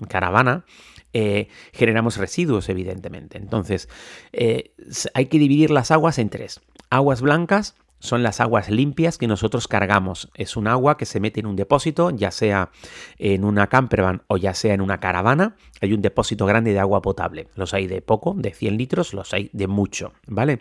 caravana, 0.08 0.64
eh, 1.12 1.48
generamos 1.72 2.16
residuos, 2.16 2.68
evidentemente. 2.68 3.38
Entonces, 3.38 3.88
eh, 4.32 4.72
hay 5.14 5.26
que 5.26 5.38
dividir 5.38 5.70
las 5.70 5.92
aguas 5.92 6.18
en 6.18 6.30
tres. 6.30 6.60
Aguas 6.90 7.20
blancas, 7.20 7.76
son 8.04 8.23
las 8.23 8.40
aguas 8.40 8.68
limpias 8.68 9.16
que 9.16 9.26
nosotros 9.26 9.66
cargamos. 9.66 10.28
Es 10.34 10.58
un 10.58 10.68
agua 10.68 10.99
que 10.99 11.06
se 11.06 11.20
mete 11.20 11.40
en 11.40 11.46
un 11.46 11.56
depósito, 11.56 12.11
ya 12.11 12.30
sea 12.30 12.70
en 13.18 13.44
una 13.44 13.68
campervan 13.68 14.23
o 14.26 14.37
ya 14.37 14.52
sea 14.52 14.75
en 14.75 14.82
una 14.82 15.00
caravana. 15.00 15.56
Hay 15.80 15.94
un 15.94 16.02
depósito 16.02 16.44
grande 16.44 16.75
de 16.75 16.80
agua 16.80 17.00
potable. 17.00 17.49
Los 17.56 17.73
hay 17.73 17.87
de 17.87 18.02
poco, 18.02 18.34
de 18.37 18.52
100 18.52 18.76
litros, 18.76 19.14
los 19.14 19.32
hay 19.32 19.49
de 19.54 19.68
mucho, 19.68 20.12
¿vale? 20.26 20.61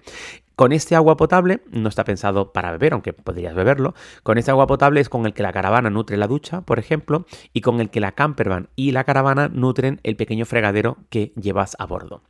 Con 0.55 0.71
este 0.71 0.95
agua 0.95 1.17
potable, 1.17 1.61
no 1.71 1.89
está 1.89 2.05
pensado 2.05 2.53
para 2.53 2.71
beber, 2.71 2.93
aunque 2.93 3.11
podrías 3.11 3.55
beberlo, 3.55 3.93
con 4.21 4.37
este 4.37 4.51
agua 4.51 4.67
potable 4.67 5.01
es 5.01 5.09
con 5.09 5.25
el 5.25 5.33
que 5.33 5.43
la 5.43 5.51
caravana 5.51 5.89
nutre 5.89 6.15
la 6.15 6.27
ducha, 6.27 6.61
por 6.61 6.79
ejemplo, 6.79 7.25
y 7.51 7.59
con 7.59 7.81
el 7.81 7.89
que 7.89 7.99
la 7.99 8.13
campervan 8.13 8.69
y 8.75 8.91
la 8.91 9.03
caravana 9.03 9.49
nutren 9.49 9.99
el 10.03 10.15
pequeño 10.15 10.45
fregadero 10.45 10.97
que 11.09 11.33
llevas 11.35 11.75
a 11.79 11.87
bordo. 11.87 12.21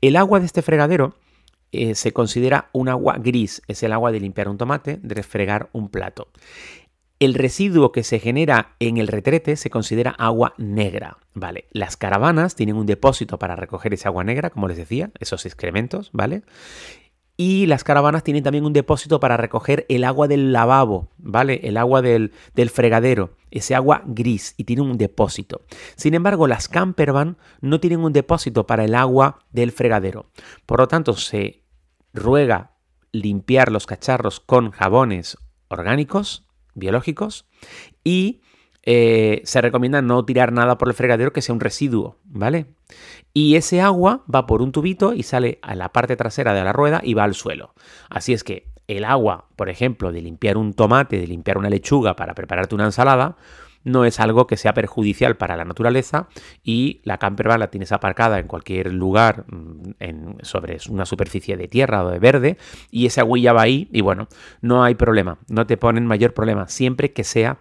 El 0.00 0.16
agua 0.16 0.40
de 0.40 0.46
este 0.46 0.62
fregadero 0.62 1.14
eh, 1.72 1.94
se 1.94 2.12
considera 2.12 2.70
un 2.72 2.88
agua 2.88 3.16
gris, 3.18 3.62
es 3.68 3.82
el 3.82 3.92
agua 3.92 4.12
de 4.12 4.20
limpiar 4.20 4.48
un 4.48 4.58
tomate, 4.58 4.98
de 5.02 5.14
refregar 5.14 5.68
un 5.72 5.88
plato. 5.88 6.28
el 7.18 7.34
residuo 7.34 7.92
que 7.92 8.02
se 8.02 8.18
genera 8.18 8.74
en 8.78 8.98
el 8.98 9.08
retrete 9.08 9.56
se 9.56 9.70
considera 9.70 10.10
agua 10.10 10.54
negra, 10.58 11.16
¿vale? 11.32 11.64
Las 11.70 11.96
caravanas 11.96 12.54
tienen 12.54 12.76
un 12.76 12.86
depósito 12.86 13.38
para 13.38 13.56
recoger 13.56 13.94
esa 13.94 14.10
agua 14.10 14.24
negra, 14.24 14.50
como 14.50 14.68
les 14.68 14.76
decía, 14.76 15.10
esos 15.18 15.46
excrementos, 15.46 16.10
¿vale? 16.12 16.42
Y 17.38 17.66
las 17.66 17.84
caravanas 17.84 18.22
tienen 18.22 18.42
también 18.42 18.64
un 18.64 18.72
depósito 18.72 19.20
para 19.20 19.36
recoger 19.36 19.84
el 19.88 20.04
agua 20.04 20.28
del 20.28 20.52
lavabo, 20.52 21.08
¿vale? 21.18 21.60
El 21.64 21.76
agua 21.76 22.02
del, 22.02 22.32
del 22.54 22.70
fregadero, 22.70 23.30
ese 23.58 23.74
agua 23.74 24.02
gris, 24.06 24.54
y 24.56 24.64
tienen 24.64 24.86
un 24.86 24.98
depósito. 24.98 25.62
Sin 25.96 26.14
embargo, 26.14 26.46
las 26.46 26.68
campervan 26.68 27.36
no 27.60 27.80
tienen 27.80 28.00
un 28.00 28.12
depósito 28.12 28.66
para 28.66 28.84
el 28.84 28.94
agua 28.94 29.38
del 29.52 29.72
fregadero. 29.72 30.30
Por 30.66 30.80
lo 30.80 30.88
tanto, 30.88 31.14
se 31.14 31.62
ruega 32.12 32.72
limpiar 33.12 33.72
los 33.72 33.86
cacharros 33.86 34.40
con 34.40 34.70
jabones 34.70 35.38
orgánicos 35.68 36.46
biológicos 36.74 37.46
y 38.04 38.42
eh, 38.82 39.42
se 39.44 39.60
recomienda 39.60 40.00
no 40.00 40.24
tirar 40.24 40.52
nada 40.52 40.78
por 40.78 40.88
el 40.88 40.94
fregadero 40.94 41.32
que 41.32 41.42
sea 41.42 41.54
un 41.54 41.60
residuo, 41.60 42.18
¿vale? 42.24 42.66
Y 43.34 43.56
ese 43.56 43.80
agua 43.80 44.24
va 44.32 44.46
por 44.46 44.62
un 44.62 44.70
tubito 44.70 45.12
y 45.12 45.24
sale 45.24 45.58
a 45.62 45.74
la 45.74 45.92
parte 45.92 46.16
trasera 46.16 46.54
de 46.54 46.62
la 46.62 46.72
rueda 46.72 47.00
y 47.02 47.14
va 47.14 47.24
al 47.24 47.34
suelo. 47.34 47.74
Así 48.08 48.32
es 48.32 48.44
que 48.44 48.70
el 48.88 49.04
agua, 49.04 49.46
por 49.56 49.68
ejemplo, 49.68 50.12
de 50.12 50.22
limpiar 50.22 50.56
un 50.56 50.74
tomate, 50.74 51.18
de 51.18 51.26
limpiar 51.26 51.58
una 51.58 51.70
lechuga 51.70 52.16
para 52.16 52.34
prepararte 52.34 52.74
una 52.74 52.84
ensalada, 52.84 53.36
no 53.86 54.04
es 54.04 54.18
algo 54.18 54.48
que 54.48 54.56
sea 54.56 54.74
perjudicial 54.74 55.36
para 55.36 55.56
la 55.56 55.64
naturaleza 55.64 56.28
y 56.64 57.00
la 57.04 57.18
campervan 57.18 57.60
la 57.60 57.70
tienes 57.70 57.92
aparcada 57.92 58.40
en 58.40 58.48
cualquier 58.48 58.92
lugar 58.92 59.44
mm, 59.46 60.40
sobre 60.42 60.78
una 60.90 61.06
superficie 61.06 61.56
de 61.56 61.68
tierra 61.68 62.04
o 62.04 62.10
de 62.10 62.18
verde 62.18 62.58
y 62.90 63.06
esa 63.06 63.22
huella 63.22 63.52
va 63.52 63.62
ahí 63.62 63.88
y 63.92 64.00
bueno, 64.00 64.26
no 64.60 64.82
hay 64.82 64.96
problema, 64.96 65.38
no 65.48 65.66
te 65.66 65.76
ponen 65.76 66.04
mayor 66.04 66.34
problema, 66.34 66.68
siempre 66.68 67.12
que 67.12 67.22
sea 67.22 67.60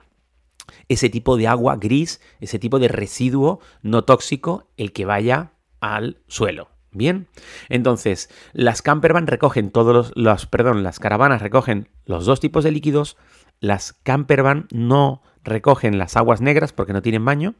ese 0.90 1.10
tipo 1.12 1.38
de 1.38 1.48
agua 1.48 1.78
gris, 1.78 2.22
ese 2.40 2.58
tipo 2.58 2.80
de 2.80 2.88
residuo 2.88 3.60
no 3.84 4.04
tóxico 4.04 4.72
el 4.78 4.94
que 4.94 5.06
vaya 5.06 5.52
al 5.80 6.18
suelo. 6.28 6.75
Bien, 6.96 7.28
entonces 7.68 8.30
las 8.54 8.82
campervan 8.82 9.28
recogen 9.28 9.70
todos 9.70 10.14
los, 10.16 10.46
perdón, 10.46 10.82
las 10.82 11.00
caravanas 11.00 11.42
recogen 11.42 11.90
los 12.06 12.26
dos 12.26 12.40
tipos 12.40 12.64
de 12.64 12.72
líquidos, 12.72 13.18
las 13.60 13.92
campervan 14.04 14.68
no 14.72 15.22
recogen 15.44 15.98
las 15.98 16.16
aguas 16.16 16.40
negras 16.40 16.72
porque 16.72 16.94
no 16.94 17.02
tienen 17.02 17.26
baño. 17.26 17.54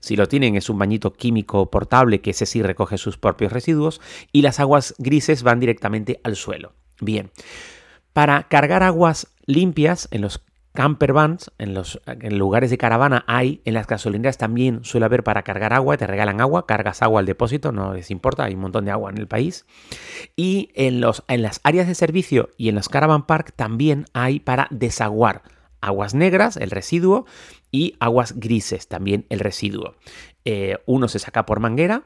Si 0.00 0.14
lo 0.14 0.28
tienen 0.28 0.56
es 0.56 0.68
un 0.68 0.78
bañito 0.78 1.12
químico 1.14 1.70
portable 1.70 2.20
que 2.20 2.30
ese 2.30 2.44
sí 2.44 2.62
recoge 2.62 2.98
sus 2.98 3.16
propios 3.16 3.50
residuos. 3.50 4.00
Y 4.30 4.42
las 4.42 4.60
aguas 4.60 4.94
grises 4.98 5.42
van 5.42 5.58
directamente 5.58 6.20
al 6.22 6.36
suelo. 6.36 6.74
Bien, 7.00 7.30
para 8.12 8.44
cargar 8.44 8.82
aguas 8.82 9.26
limpias 9.46 10.06
en 10.12 10.20
los 10.20 10.42
camper 10.72 11.12
vans, 11.12 11.50
en 11.58 11.74
los 11.74 12.00
en 12.06 12.38
lugares 12.38 12.70
de 12.70 12.78
caravana 12.78 13.24
hay, 13.26 13.60
en 13.64 13.74
las 13.74 13.86
gasolineras 13.86 14.38
también 14.38 14.84
suele 14.84 15.06
haber 15.06 15.22
para 15.22 15.42
cargar 15.42 15.72
agua, 15.72 15.96
te 15.96 16.06
regalan 16.06 16.40
agua, 16.40 16.66
cargas 16.66 17.02
agua 17.02 17.20
al 17.20 17.26
depósito, 17.26 17.72
no 17.72 17.94
les 17.94 18.10
importa, 18.10 18.44
hay 18.44 18.54
un 18.54 18.60
montón 18.60 18.84
de 18.84 18.90
agua 18.90 19.10
en 19.10 19.18
el 19.18 19.28
país. 19.28 19.66
Y 20.36 20.70
en, 20.74 21.00
los, 21.00 21.24
en 21.28 21.42
las 21.42 21.60
áreas 21.64 21.86
de 21.86 21.94
servicio 21.94 22.50
y 22.56 22.68
en 22.68 22.74
los 22.74 22.88
caravan 22.88 23.26
park 23.26 23.52
también 23.54 24.06
hay 24.14 24.40
para 24.40 24.68
desaguar 24.70 25.42
aguas 25.80 26.14
negras, 26.14 26.56
el 26.56 26.70
residuo, 26.70 27.26
y 27.70 27.96
aguas 28.00 28.38
grises, 28.38 28.88
también 28.88 29.26
el 29.28 29.40
residuo. 29.40 29.96
Eh, 30.44 30.78
uno 30.86 31.08
se 31.08 31.18
saca 31.18 31.44
por 31.44 31.60
manguera, 31.60 32.04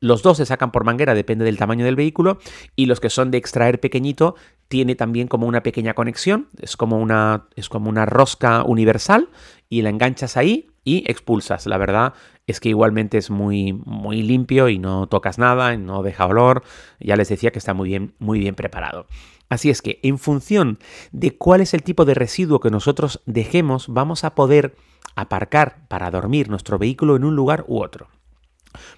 los 0.00 0.22
dos 0.22 0.36
se 0.36 0.46
sacan 0.46 0.70
por 0.70 0.84
manguera, 0.84 1.14
depende 1.14 1.44
del 1.44 1.58
tamaño 1.58 1.84
del 1.84 1.96
vehículo, 1.96 2.38
y 2.76 2.86
los 2.86 3.00
que 3.00 3.10
son 3.10 3.30
de 3.30 3.38
extraer 3.38 3.80
pequeñito 3.80 4.36
tiene 4.68 4.94
también 4.94 5.28
como 5.28 5.46
una 5.46 5.62
pequeña 5.62 5.94
conexión, 5.94 6.48
es 6.60 6.76
como 6.76 6.98
una, 6.98 7.46
es 7.56 7.68
como 7.68 7.88
una 7.88 8.06
rosca 8.06 8.62
universal, 8.62 9.28
y 9.68 9.82
la 9.82 9.90
enganchas 9.90 10.36
ahí 10.36 10.70
y 10.84 11.10
expulsas. 11.10 11.66
La 11.66 11.78
verdad 11.78 12.14
es 12.46 12.60
que 12.60 12.70
igualmente 12.70 13.18
es 13.18 13.30
muy, 13.30 13.72
muy 13.72 14.22
limpio 14.22 14.68
y 14.68 14.78
no 14.78 15.06
tocas 15.06 15.38
nada, 15.38 15.76
no 15.76 16.02
deja 16.02 16.26
olor. 16.26 16.62
Ya 17.00 17.16
les 17.16 17.28
decía 17.28 17.50
que 17.50 17.58
está 17.58 17.74
muy 17.74 17.88
bien, 17.88 18.14
muy 18.18 18.38
bien 18.38 18.54
preparado. 18.54 19.06
Así 19.48 19.70
es 19.70 19.82
que 19.82 19.98
en 20.02 20.18
función 20.18 20.78
de 21.12 21.36
cuál 21.36 21.60
es 21.60 21.74
el 21.74 21.82
tipo 21.82 22.04
de 22.04 22.14
residuo 22.14 22.60
que 22.60 22.70
nosotros 22.70 23.22
dejemos, 23.26 23.88
vamos 23.88 24.24
a 24.24 24.34
poder 24.34 24.76
aparcar 25.14 25.86
para 25.88 26.10
dormir 26.10 26.48
nuestro 26.48 26.78
vehículo 26.78 27.16
en 27.16 27.24
un 27.24 27.34
lugar 27.34 27.64
u 27.66 27.82
otro. 27.82 28.08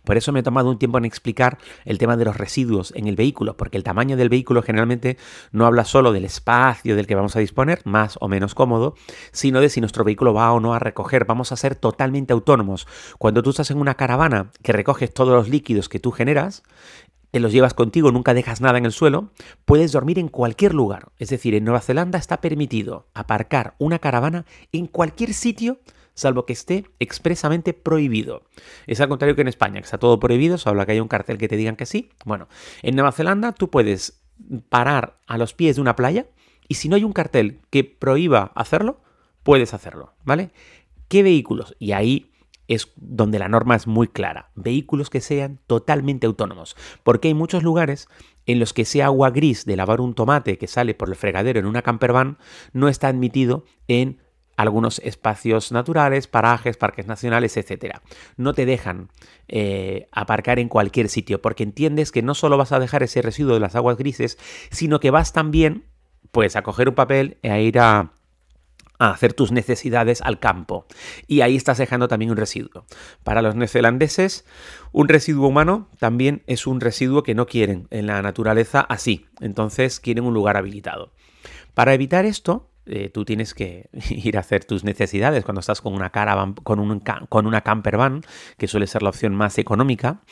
Por 0.04 0.16
eso 0.16 0.32
me 0.32 0.40
he 0.40 0.42
tomado 0.42 0.70
un 0.70 0.78
tiempo 0.78 0.98
en 0.98 1.04
explicar 1.04 1.58
el 1.84 1.98
tema 1.98 2.16
de 2.16 2.24
los 2.24 2.36
residuos 2.36 2.92
en 2.96 3.06
el 3.06 3.16
vehículo, 3.16 3.56
porque 3.56 3.76
el 3.76 3.84
tamaño 3.84 4.16
del 4.16 4.28
vehículo 4.28 4.62
generalmente 4.62 5.16
no 5.52 5.66
habla 5.66 5.84
solo 5.84 6.12
del 6.12 6.24
espacio 6.24 6.96
del 6.96 7.06
que 7.06 7.14
vamos 7.14 7.36
a 7.36 7.40
disponer, 7.40 7.80
más 7.84 8.16
o 8.20 8.28
menos 8.28 8.54
cómodo, 8.54 8.94
sino 9.32 9.60
de 9.60 9.68
si 9.68 9.80
nuestro 9.80 10.04
vehículo 10.04 10.34
va 10.34 10.52
o 10.52 10.60
no 10.60 10.74
a 10.74 10.78
recoger. 10.78 11.24
Vamos 11.24 11.52
a 11.52 11.56
ser 11.56 11.74
totalmente 11.74 12.32
autónomos. 12.32 12.86
Cuando 13.18 13.42
tú 13.42 13.50
estás 13.50 13.70
en 13.70 13.78
una 13.78 13.94
caravana 13.94 14.50
que 14.62 14.72
recoges 14.72 15.12
todos 15.12 15.34
los 15.34 15.48
líquidos 15.48 15.88
que 15.88 16.00
tú 16.00 16.10
generas, 16.10 16.62
te 17.30 17.40
los 17.40 17.52
llevas 17.52 17.74
contigo, 17.74 18.10
nunca 18.10 18.34
dejas 18.34 18.60
nada 18.60 18.78
en 18.78 18.86
el 18.86 18.92
suelo, 18.92 19.30
puedes 19.64 19.92
dormir 19.92 20.18
en 20.18 20.28
cualquier 20.28 20.74
lugar. 20.74 21.12
Es 21.18 21.28
decir, 21.28 21.54
en 21.54 21.64
Nueva 21.64 21.80
Zelanda 21.80 22.18
está 22.18 22.40
permitido 22.40 23.06
aparcar 23.14 23.74
una 23.78 23.98
caravana 23.98 24.46
en 24.72 24.86
cualquier 24.86 25.32
sitio 25.32 25.78
salvo 26.14 26.47
que 26.47 26.52
esté 26.52 26.87
expresamente 26.99 27.73
prohibido. 27.73 28.43
Es 28.87 29.00
al 29.00 29.09
contrario 29.09 29.35
que 29.35 29.43
en 29.43 29.49
España, 29.49 29.81
que 29.81 29.85
está 29.85 29.99
todo 29.99 30.21
prohibido, 30.21 30.59
salvo 30.59 30.85
que 30.85 30.93
haya 30.93 31.02
un 31.02 31.09
cartel 31.09 31.38
que 31.38 31.49
te 31.49 31.57
digan 31.57 31.76
que 31.76 31.87
sí. 31.87 32.11
Bueno, 32.25 32.49
en 32.83 32.95
Nueva 32.95 33.12
Zelanda 33.12 33.52
tú 33.52 33.71
puedes 33.71 34.21
parar 34.69 35.19
a 35.26 35.38
los 35.38 35.55
pies 35.55 35.76
de 35.76 35.83
una 35.83 35.97
playa 35.97 36.26
y 36.69 36.75
si 36.75 36.88
no 36.88 36.97
hay 36.97 37.05
un 37.05 37.12
cartel 37.12 37.61
que 37.71 37.85
prohíba 37.85 38.52
hacerlo, 38.55 39.00
puedes 39.43 39.75
hacerlo, 39.75 40.14
¿vale? 40.25 40.50
¿Qué 41.09 41.23
vehículos? 41.23 41.75
Y 41.79 41.93
ahí 41.93 42.31
es 42.69 42.93
donde 42.95 43.40
la 43.40 43.49
norma 43.49 43.75
es 43.75 43.88
muy 43.88 44.07
clara. 44.07 44.50
Vehículos 44.55 45.11
que 45.11 45.21
sean 45.21 45.59
totalmente 45.67 46.29
autónomos. 46.29 46.76
Porque 47.02 47.26
hay 47.26 47.35
muchos 47.35 47.64
lugares 47.64 48.09
en 48.47 48.61
los 48.61 48.73
que 48.73 48.83
ese 48.83 49.02
agua 49.02 49.31
gris 49.31 49.64
de 49.64 49.76
lavar 49.76 50.00
un 50.00 50.14
tomate 50.14 50.57
que 50.57 50.69
sale 50.69 50.95
por 50.95 51.09
el 51.09 51.17
fregadero 51.17 51.59
en 51.59 51.67
una 51.67 51.83
campervan 51.83 52.38
no 52.73 52.88
está 52.88 53.09
admitido 53.09 53.64
en 53.88 54.21
algunos 54.61 54.99
espacios 55.00 55.73
naturales, 55.73 56.26
parajes, 56.26 56.76
parques 56.76 57.07
nacionales, 57.07 57.57
etc. 57.57 57.97
No 58.37 58.52
te 58.52 58.67
dejan 58.67 59.09
eh, 59.49 60.09
aparcar 60.12 60.59
en 60.59 60.69
cualquier 60.69 61.09
sitio 61.09 61.40
porque 61.40 61.62
entiendes 61.62 62.12
que 62.12 62.23
no 62.23 62.35
solo 62.35 62.57
vas 62.57 62.73
a 62.73 62.79
dejar 62.79 63.02
ese 63.02 63.23
residuo 63.23 63.55
de 63.55 63.61
las 63.61 63.75
aguas 63.75 63.97
grises, 63.97 64.38
sino 64.71 65.00
que 65.00 65.11
vas 65.11 65.33
también 65.33 65.85
pues 66.31 66.57
a 66.57 66.62
coger 66.62 66.88
un 66.88 66.95
papel 66.95 67.38
e 67.43 67.50
a 67.50 67.59
ir 67.59 67.79
a, 67.79 68.12
a 68.99 69.11
hacer 69.11 69.33
tus 69.33 69.50
necesidades 69.50 70.21
al 70.21 70.38
campo. 70.38 70.87
Y 71.26 71.40
ahí 71.40 71.57
estás 71.57 71.79
dejando 71.79 72.07
también 72.07 72.31
un 72.31 72.37
residuo. 72.37 72.85
Para 73.25 73.43
los 73.43 73.57
neozelandeses, 73.57 74.45
un 74.93 75.09
residuo 75.09 75.49
humano 75.49 75.88
también 75.99 76.43
es 76.47 76.67
un 76.67 76.81
residuo 76.81 77.23
que 77.23 77.35
no 77.35 77.47
quieren 77.47 77.88
en 77.90 78.07
la 78.07 78.21
naturaleza 78.23 78.81
así. 78.81 79.26
Entonces 79.40 80.00
quieren 80.00 80.25
un 80.25 80.35
lugar 80.35 80.57
habilitado. 80.57 81.12
Para 81.75 81.95
evitar 81.95 82.26
esto, 82.26 82.69
eh, 82.92 83.09
tú 83.09 83.25
tienes 83.25 83.54
que 83.54 83.88
ir 84.11 84.37
a 84.37 84.40
hacer 84.40 84.64
tus 84.64 84.82
necesidades 84.82 85.44
cuando 85.44 85.61
estás 85.61 85.80
con 85.80 85.94
una 85.94 86.11
caravan, 86.11 86.54
con, 86.54 86.80
un, 86.80 87.00
con 87.28 87.47
una 87.47 87.61
camper 87.61 87.97
van, 87.97 88.23
que 88.59 88.66
suele 88.66 88.87
ser 88.88 89.02
la 89.02 89.11
opción 89.11 89.35
más 89.35 89.59
económica, 89.59 90.23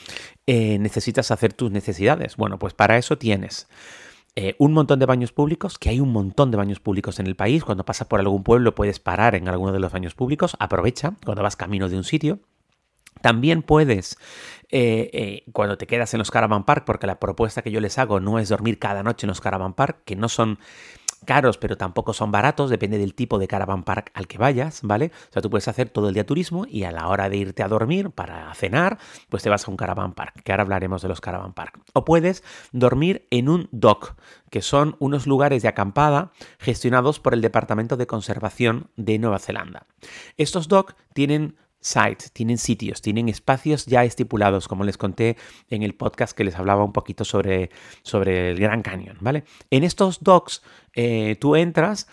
eh, 0.47 0.79
necesitas 0.79 1.31
hacer 1.31 1.53
tus 1.53 1.71
necesidades. 1.71 2.37
Bueno, 2.37 2.59
pues 2.59 2.75
para 2.75 2.99
eso 2.99 3.17
tienes 3.17 3.69
eh, 4.35 4.57
un 4.59 4.73
montón 4.73 4.99
de 4.99 5.07
baños 5.07 5.31
públicos, 5.33 5.79
que 5.79 5.91
hay 5.91 6.01
un 6.01 6.13
montón 6.13 6.51
de 6.51 6.57
baños 6.57 6.81
públicos 6.81 7.21
en 7.21 7.29
el 7.29 7.37
país. 7.37 7.65
Cuando 7.65 7.85
pasas 7.85 8.09
por 8.09 8.19
algún 8.19 8.43
pueblo 8.43 8.75
puedes 8.75 8.99
parar 8.99 9.37
en 9.37 9.49
alguno 9.49 9.73
de 9.73 9.79
los 9.79 9.93
baños 9.93 10.15
públicos. 10.15 10.57
Aprovecha 10.59 11.15
cuando 11.25 11.45
vas 11.45 11.55
camino 11.55 11.89
de 11.89 11.97
un 11.97 12.05
sitio. 12.05 12.41
También 13.21 13.63
puedes, 13.63 14.17
cuando 15.53 15.77
te 15.77 15.89
quedas 15.89 16.15
en 16.15 16.19
los 16.19 16.31
caravan 16.31 16.65
park, 16.65 16.85
porque 16.85 17.09
la 17.09 17.19
propuesta 17.19 17.63
que 17.63 17.73
yo 17.73 17.81
les 17.81 17.99
hago 17.99 18.21
no 18.21 18.39
es 18.39 18.49
dormir 18.49 18.79
cada 18.79 19.03
noche 19.03 19.27
en 19.27 19.29
los 19.29 19.41
caravan 19.41 19.75
park, 19.75 20.03
que 20.05 20.15
no 20.15 20.29
son 20.29 20.61
caros, 21.25 21.59
pero 21.59 21.77
tampoco 21.77 22.13
son 22.13 22.31
baratos, 22.31 22.71
depende 22.71 22.99
del 22.99 23.15
tipo 23.15 23.39
de 23.39 23.49
caravan 23.49 23.83
park 23.83 24.11
al 24.15 24.27
que 24.27 24.39
vayas, 24.39 24.81
¿vale? 24.83 25.11
O 25.29 25.33
sea, 25.33 25.43
tú 25.43 25.51
puedes 25.51 25.69
hacer 25.69 25.91
todo 25.91 26.09
el 26.09 26.15
día 26.15 26.27
turismo 26.27 26.67
y 26.69 26.85
a 26.85 26.93
la 26.93 27.09
hora 27.09 27.29
de 27.29 27.37
irte 27.37 27.63
a 27.63 27.69
dormir 27.69 28.11
para 28.11 28.53
cenar, 28.55 28.99
pues 29.29 29.43
te 29.43 29.51
vas 29.51 29.67
a 29.67 29.71
un 29.71 29.77
caravan 29.77 30.13
park, 30.13 30.43
que 30.43 30.53
ahora 30.53 30.63
hablaremos 30.63 31.03
de 31.03 31.09
los 31.09 31.21
caravan 31.21 31.53
park. 31.53 31.81
O 31.93 32.05
puedes 32.05 32.43
dormir 32.73 33.27
en 33.31 33.49
un 33.49 33.69
dock, 33.73 34.15
que 34.51 34.63
son 34.63 34.97
unos 34.99 35.27
lugares 35.27 35.63
de 35.63 35.69
acampada 35.69 36.33
gestionados 36.59 37.21
por 37.21 37.35
el 37.35 37.43
Departamento 37.43 37.97
de 37.97 38.07
Conservación 38.07 38.91
de 38.97 39.19
Nueva 39.19 39.39
Zelanda. 39.39 39.87
Estos 40.37 40.69
dock 40.69 40.95
tienen 41.13 41.57
sites, 41.81 42.33
tienen 42.33 42.59
sitios, 42.59 43.03
tienen 43.03 43.29
espacios 43.29 43.87
ya 43.87 44.05
estipulados, 44.05 44.69
como 44.69 44.85
les 44.85 44.99
conté 44.99 45.37
en 45.71 45.83
el 45.83 45.95
podcast 45.95 46.37
que 46.37 46.45
les 46.45 46.57
hablaba 46.57 46.85
un 46.85 46.93
poquito 46.93 47.25
sobre, 47.25 47.71
sobre 48.03 48.51
el 48.51 48.59
Gran 48.59 48.83
Canyon, 48.83 49.19
¿vale? 49.21 49.45
En 49.71 49.85
estos 49.85 50.23
docks 50.23 50.63
eh, 50.95 51.37
tú 51.41 51.57
entras 51.57 52.09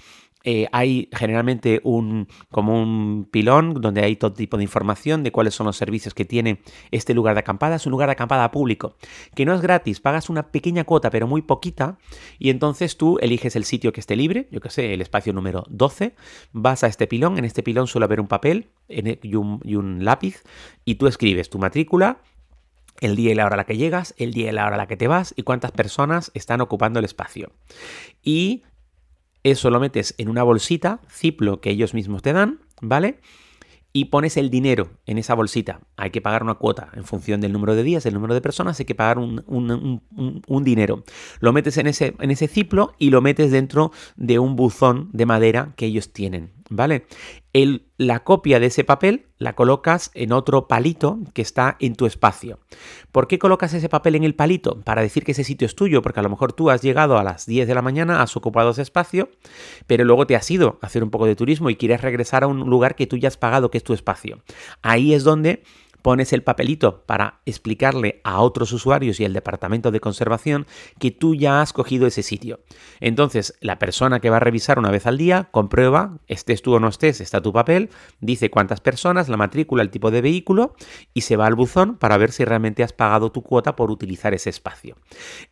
eh, 0.47 0.67
hay 0.71 1.09
generalmente 1.11 1.81
un, 1.83 2.27
como 2.51 2.79
un 2.79 3.27
pilón 3.31 3.81
donde 3.81 4.03
hay 4.03 4.15
todo 4.15 4.31
tipo 4.31 4.57
de 4.57 4.63
información 4.63 5.23
de 5.23 5.31
cuáles 5.31 5.55
son 5.55 5.65
los 5.65 5.75
servicios 5.75 6.13
que 6.13 6.23
tiene 6.23 6.61
este 6.91 7.15
lugar 7.15 7.33
de 7.33 7.39
acampada. 7.39 7.77
Es 7.77 7.87
un 7.87 7.91
lugar 7.91 8.09
de 8.09 8.13
acampada 8.13 8.51
público, 8.51 8.95
que 9.33 9.43
no 9.43 9.55
es 9.55 9.61
gratis, 9.61 9.99
pagas 9.99 10.29
una 10.29 10.51
pequeña 10.51 10.83
cuota, 10.83 11.09
pero 11.09 11.25
muy 11.25 11.41
poquita, 11.41 11.97
y 12.37 12.51
entonces 12.51 12.95
tú 12.95 13.17
eliges 13.21 13.55
el 13.55 13.65
sitio 13.65 13.91
que 13.91 13.99
esté 13.99 14.15
libre, 14.15 14.47
yo 14.51 14.61
que 14.61 14.69
sé, 14.69 14.93
el 14.93 15.01
espacio 15.01 15.33
número 15.33 15.63
12, 15.67 16.13
vas 16.51 16.83
a 16.83 16.87
este 16.87 17.07
pilón, 17.07 17.39
en 17.39 17.45
este 17.45 17.63
pilón 17.63 17.87
suele 17.87 18.05
haber 18.05 18.21
un 18.21 18.27
papel 18.27 18.69
y 18.87 19.35
un, 19.35 19.61
y 19.63 19.75
un 19.75 20.05
lápiz, 20.05 20.43
y 20.85 20.95
tú 20.95 21.07
escribes 21.07 21.49
tu 21.49 21.57
matrícula, 21.57 22.19
el 23.01 23.15
día 23.15 23.31
y 23.31 23.35
la 23.35 23.47
hora 23.47 23.55
a 23.55 23.57
la 23.57 23.65
que 23.65 23.77
llegas, 23.77 24.13
el 24.17 24.31
día 24.31 24.49
y 24.49 24.53
la 24.53 24.67
hora 24.67 24.75
a 24.75 24.77
la 24.77 24.87
que 24.87 24.95
te 24.95 25.07
vas 25.07 25.33
y 25.35 25.41
cuántas 25.41 25.71
personas 25.71 26.31
están 26.35 26.61
ocupando 26.61 26.99
el 26.99 27.05
espacio. 27.05 27.51
Y 28.21 28.63
eso 29.45 29.69
lo 29.69 29.79
metes 29.79 30.15
en 30.17 30.27
una 30.27 30.41
bolsita, 30.41 31.01
ciplo 31.07 31.61
que 31.61 31.69
ellos 31.69 31.93
mismos 31.93 32.23
te 32.23 32.33
dan, 32.33 32.61
¿vale? 32.81 33.19
Y 33.93 34.05
pones 34.05 34.37
el 34.37 34.49
dinero 34.49 34.89
en 35.05 35.19
esa 35.19 35.35
bolsita. 35.35 35.81
Hay 35.97 36.09
que 36.09 36.19
pagar 36.19 36.41
una 36.41 36.55
cuota 36.55 36.89
en 36.95 37.03
función 37.03 37.41
del 37.41 37.53
número 37.53 37.75
de 37.75 37.83
días, 37.83 38.03
del 38.03 38.15
número 38.15 38.33
de 38.33 38.41
personas, 38.41 38.79
hay 38.79 38.87
que 38.87 38.95
pagar 38.95 39.19
un, 39.19 40.63
dinero. 40.63 41.03
Lo 41.41 41.53
metes 41.53 41.77
en 41.77 41.85
ese, 41.85 42.15
en 42.19 42.31
ese 42.31 42.47
ciplo 42.47 42.95
y 42.97 43.11
lo 43.11 43.21
metes 43.21 43.51
dentro 43.51 43.91
de 44.15 44.39
un 44.39 44.55
buzón 44.55 45.11
de 45.13 45.27
madera 45.27 45.73
que 45.75 45.85
ellos 45.85 46.11
tienen, 46.11 46.51
¿vale? 46.71 47.05
La 47.97 48.25
copia 48.25 48.59
de 48.59 48.65
ese 48.65 48.83
papel 48.83 49.27
la 49.37 49.53
colocas 49.53 50.11
en 50.13 50.33
otro 50.33 50.67
palito 50.67 51.19
que 51.33 51.41
está 51.41 51.77
en 51.79 51.95
tu 51.95 52.05
espacio. 52.05 52.59
¿Por 53.13 53.27
qué 53.27 53.39
colocas 53.39 53.73
ese 53.73 53.87
papel 53.87 54.15
en 54.15 54.25
el 54.25 54.35
palito? 54.35 54.81
Para 54.81 55.01
decir 55.01 55.23
que 55.23 55.31
ese 55.31 55.45
sitio 55.45 55.65
es 55.65 55.73
tuyo, 55.73 56.01
porque 56.01 56.19
a 56.19 56.23
lo 56.23 56.29
mejor 56.29 56.51
tú 56.51 56.69
has 56.69 56.81
llegado 56.81 57.17
a 57.17 57.23
las 57.23 57.45
10 57.45 57.65
de 57.65 57.73
la 57.73 57.81
mañana, 57.81 58.21
has 58.21 58.35
ocupado 58.35 58.71
ese 58.71 58.81
espacio, 58.81 59.29
pero 59.87 60.03
luego 60.03 60.27
te 60.27 60.35
has 60.35 60.51
ido 60.51 60.79
a 60.81 60.87
hacer 60.87 61.01
un 61.01 61.11
poco 61.11 61.27
de 61.27 61.37
turismo 61.37 61.69
y 61.69 61.77
quieres 61.77 62.01
regresar 62.01 62.43
a 62.43 62.47
un 62.47 62.69
lugar 62.69 62.95
que 62.95 63.07
tú 63.07 63.15
ya 63.15 63.29
has 63.29 63.37
pagado, 63.37 63.71
que 63.71 63.77
es 63.77 63.85
tu 63.85 63.93
espacio. 63.93 64.41
Ahí 64.81 65.13
es 65.13 65.23
donde 65.23 65.63
pones 66.05 66.33
el 66.33 66.43
papelito 66.43 67.01
para 67.07 67.41
explicarle 67.47 68.21
a 68.23 68.39
otros 68.41 68.71
usuarios 68.73 69.19
y 69.19 69.25
al 69.25 69.33
departamento 69.33 69.89
de 69.89 69.99
conservación 69.99 70.67
que 70.99 71.09
tú 71.09 71.33
ya 71.33 71.63
has 71.63 71.73
cogido 71.73 72.05
ese 72.05 72.21
sitio. 72.21 72.59
Entonces, 72.99 73.57
la 73.59 73.79
persona 73.79 74.19
que 74.19 74.29
va 74.29 74.37
a 74.37 74.39
revisar 74.39 74.77
una 74.77 74.91
vez 74.91 75.07
al 75.07 75.17
día 75.17 75.49
comprueba, 75.49 76.19
estés 76.27 76.61
tú 76.61 76.75
o 76.75 76.79
no 76.79 76.89
estés, 76.89 77.21
está 77.21 77.41
tu 77.41 77.51
papel, 77.51 77.89
dice 78.19 78.51
cuántas 78.51 78.81
personas, 78.81 79.29
la 79.29 79.37
matrícula, 79.37 79.81
el 79.81 79.89
tipo 79.89 80.11
de 80.11 80.21
vehículo 80.21 80.75
y 81.15 81.21
se 81.21 81.37
va 81.37 81.47
al 81.47 81.55
buzón 81.55 81.97
para 81.97 82.17
ver 82.17 82.31
si 82.31 82.45
realmente 82.45 82.83
has 82.83 82.93
pagado 82.93 83.31
tu 83.31 83.41
cuota 83.41 83.75
por 83.75 83.89
utilizar 83.89 84.35
ese 84.35 84.51
espacio. 84.51 84.97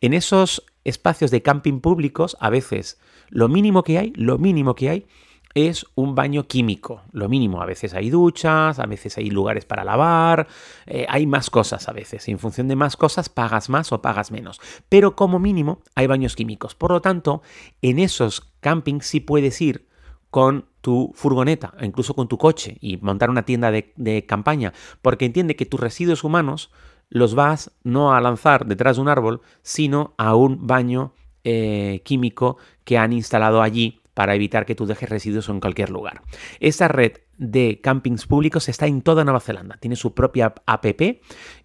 En 0.00 0.14
esos 0.14 0.64
espacios 0.84 1.32
de 1.32 1.42
camping 1.42 1.80
públicos, 1.80 2.36
a 2.38 2.48
veces 2.48 3.00
lo 3.28 3.48
mínimo 3.48 3.82
que 3.82 3.98
hay, 3.98 4.12
lo 4.14 4.38
mínimo 4.38 4.76
que 4.76 4.88
hay 4.88 5.06
es 5.54 5.86
un 5.94 6.16
baño 6.16 6.48
químico, 6.48 7.02
lo 7.12 7.28
mínimo. 7.28 7.62
A 7.62 7.66
veces 7.66 7.94
hay 7.94 8.10
duchas, 8.10 8.78
a 8.80 8.86
veces 8.86 9.16
hay 9.16 9.30
lugares 9.30 9.64
para 9.64 9.84
lavar, 9.84 10.48
eh, 10.86 11.06
hay 11.08 11.26
más 11.26 11.48
cosas 11.48 11.88
a 11.88 11.92
veces. 11.92 12.28
En 12.28 12.38
función 12.38 12.66
de 12.66 12.76
más 12.76 12.96
cosas 12.96 13.28
pagas 13.28 13.68
más 13.68 13.92
o 13.92 14.02
pagas 14.02 14.32
menos. 14.32 14.60
Pero 14.88 15.14
como 15.14 15.38
mínimo 15.38 15.80
hay 15.94 16.08
baños 16.08 16.34
químicos. 16.34 16.74
Por 16.74 16.90
lo 16.90 17.00
tanto, 17.00 17.42
en 17.82 18.00
esos 18.00 18.52
campings 18.60 19.06
sí 19.06 19.20
puedes 19.20 19.60
ir 19.60 19.86
con 20.30 20.66
tu 20.80 21.12
furgoneta, 21.14 21.74
incluso 21.80 22.14
con 22.14 22.26
tu 22.26 22.36
coche 22.38 22.76
y 22.80 22.96
montar 22.96 23.30
una 23.30 23.44
tienda 23.44 23.70
de, 23.70 24.26
campaña, 24.26 24.72
porque 25.00 25.26
entiende 25.26 25.54
que 25.54 25.64
tus 25.64 25.78
residuos 25.78 26.24
humanos 26.24 26.72
los 27.08 27.36
vas 27.36 27.70
no 27.84 28.12
a 28.12 28.20
lanzar 28.20 28.66
detrás 28.66 28.96
de 28.96 29.02
un 29.02 29.08
árbol, 29.08 29.42
sino 29.62 30.14
a 30.18 30.34
un 30.34 30.66
baño 30.66 31.14
eh, 31.44 32.02
químico 32.04 32.56
que 32.82 32.98
han 32.98 33.12
instalado 33.12 33.62
allí 33.62 34.02
para 34.14 34.34
evitar 34.34 34.64
que 34.64 34.74
tú 34.74 34.86
dejes 34.86 35.08
residuos 35.08 35.48
en 35.48 35.60
cualquier 35.60 35.90
lugar. 35.90 36.22
Esta 36.60 36.88
red 36.88 37.18
de 37.36 37.80
campings 37.82 38.26
públicos 38.26 38.68
está 38.68 38.86
en 38.86 39.02
toda 39.02 39.24
Nueva 39.24 39.40
Zelanda. 39.40 39.76
Tiene 39.78 39.96
su 39.96 40.14
propia 40.14 40.54
app 40.66 40.84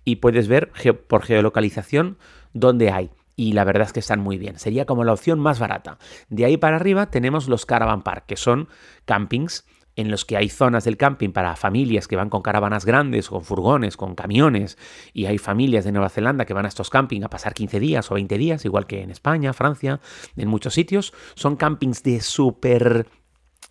y 0.04 0.16
puedes 0.18 0.48
ver 0.48 0.72
por 1.08 1.24
geolocalización 1.24 2.18
dónde 2.54 2.92
hay. 2.92 3.12
Y 3.36 3.54
la 3.54 3.64
verdad 3.64 3.88
es 3.88 3.94
que 3.94 4.02
están 4.02 4.20
muy 4.20 4.38
bien. 4.38 4.60
Sería 4.60 4.86
como 4.86 5.06
la 5.06 5.14
opción 5.14 5.40
más 5.40 5.60
barata. 5.60 5.98
De 6.28 6.44
ahí 6.44 6.58
para 6.58 6.76
arriba 6.76 7.10
tenemos 7.10 7.48
los 7.48 7.66
caravan 7.66 8.04
park, 8.04 8.26
que 8.26 8.36
son 8.36 8.68
campings 9.06 9.66
en 10.00 10.10
los 10.10 10.24
que 10.24 10.38
hay 10.38 10.48
zonas 10.48 10.86
del 10.86 10.96
camping 10.96 11.32
para 11.32 11.58
familias 11.58 12.08
que 12.08 12.16
van 12.16 12.30
con 12.30 12.42
caravanas 12.42 12.86
grandes, 12.86 13.28
con 13.28 13.44
furgones, 13.44 13.98
con 13.98 14.16
camiones, 14.16 14.78
y 15.14 15.26
hay 15.26 15.38
familias 15.38 15.84
de 15.84 15.92
Nueva 15.92 16.08
Zelanda 16.08 16.46
que 16.46 16.54
van 16.54 16.64
a 16.64 16.70
estos 16.70 16.90
campings 16.90 17.26
a 17.26 17.30
pasar 17.30 17.54
15 17.54 17.82
días 17.82 18.10
o 18.10 18.14
20 18.14 18.38
días, 18.38 18.64
igual 18.64 18.88
que 18.88 19.02
en 19.02 19.12
España, 19.12 19.52
Francia, 19.52 20.00
en 20.38 20.48
muchos 20.48 20.74
sitios. 20.74 21.14
Son 21.36 21.58
campings 21.58 22.02
de 22.04 22.22
súper 22.22 23.08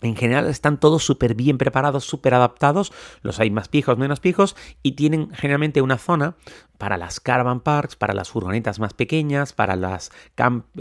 en 0.02 0.17
general 0.17 0.47
están 0.47 0.78
todos 0.78 1.05
súper 1.05 1.35
bien 1.35 1.59
preparados, 1.59 2.05
súper 2.05 2.35
adaptados, 2.35 2.93
los 3.23 3.40
hay 3.40 3.50
más 3.50 3.69
pijos, 3.69 3.99
menos 3.99 4.21
pijos, 4.21 4.57
y 4.83 4.93
tienen 4.93 5.31
generalmente 5.35 5.83
una 5.83 5.99
zona 5.99 6.37
para 6.78 6.97
las 6.97 7.19
caravan 7.19 7.61
parks, 7.61 7.97
para 7.97 8.14
las 8.14 8.31
furgonetas 8.31 8.78
más 8.78 8.95
pequeñas, 8.95 9.52
para 9.52 9.76
las, 9.76 10.11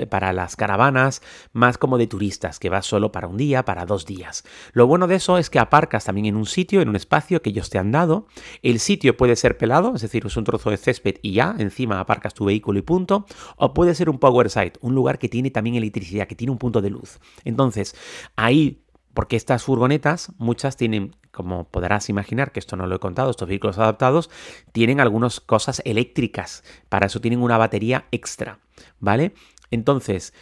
para 0.09 0.31
las 0.31 0.55
caravanas 0.55 1.21
más 1.53 1.77
como 1.77 1.97
de 1.97 2.05
turistas, 2.07 2.59
que 2.59 2.69
vas 2.69 2.85
solo 2.85 3.11
para 3.11 3.27
un 3.27 3.35
día, 3.35 3.65
para 3.65 3.85
dos 3.85 4.05
días. 4.05 4.43
Lo 4.73 4.85
bueno 4.85 5.07
de 5.07 5.15
eso 5.15 5.39
es 5.39 5.49
que 5.49 5.59
aparcas 5.59 6.05
también 6.05 6.27
en 6.27 6.35
un 6.35 6.45
sitio, 6.45 6.81
en 6.81 6.89
un 6.89 6.95
espacio 6.95 7.41
que 7.41 7.49
ellos 7.49 7.71
te 7.71 7.79
han 7.79 7.91
dado. 7.91 8.27
El 8.61 8.79
sitio 8.79 9.17
puede 9.17 9.35
ser 9.35 9.57
pelado, 9.57 9.93
es 9.95 10.01
decir, 10.03 10.23
es 10.25 10.37
un 10.37 10.43
trozo 10.43 10.69
de 10.69 10.77
césped 10.77 11.15
y 11.23 11.33
ya, 11.33 11.55
encima 11.57 11.99
aparcas 11.99 12.35
tu 12.35 12.45
vehículo 12.45 12.77
y 12.77 12.83
punto. 12.83 13.25
O 13.55 13.73
puede 13.73 13.95
ser 13.95 14.09
un 14.09 14.19
power 14.19 14.51
site, 14.51 14.77
un 14.81 14.93
lugar 14.93 15.17
que 15.17 15.29
tiene 15.29 15.49
también 15.49 15.75
electricidad, 15.75 16.27
que 16.27 16.35
tiene 16.35 16.51
un 16.51 16.59
punto 16.59 16.79
de 16.81 16.91
luz. 16.91 17.19
Entonces, 17.43 17.95
ahí 18.35 18.83
porque 19.17 19.35
estas 19.35 19.63
furgonetas, 19.63 20.31
muchas 20.37 20.77
tienen, 20.77 21.15
como 21.31 21.63
podrás 21.63 22.07
imaginar, 22.07 22.51
que 22.51 22.59
esto 22.59 22.75
no 22.75 22.85
lo 22.85 22.97
he 22.97 22.99
contado, 22.99 23.31
estos 23.31 23.47
vehículos 23.47 23.79
adaptados, 23.79 24.29
tienen 24.73 24.99
algunas 24.99 25.39
cosas 25.39 25.81
eléctricas. 25.85 26.63
Para 26.87 27.07
eso 27.07 27.19
tienen 27.19 27.41
una 27.41 27.57
batería 27.57 28.05
extra, 28.11 28.59
¿vale? 28.99 29.33
Entonces, 29.71 30.35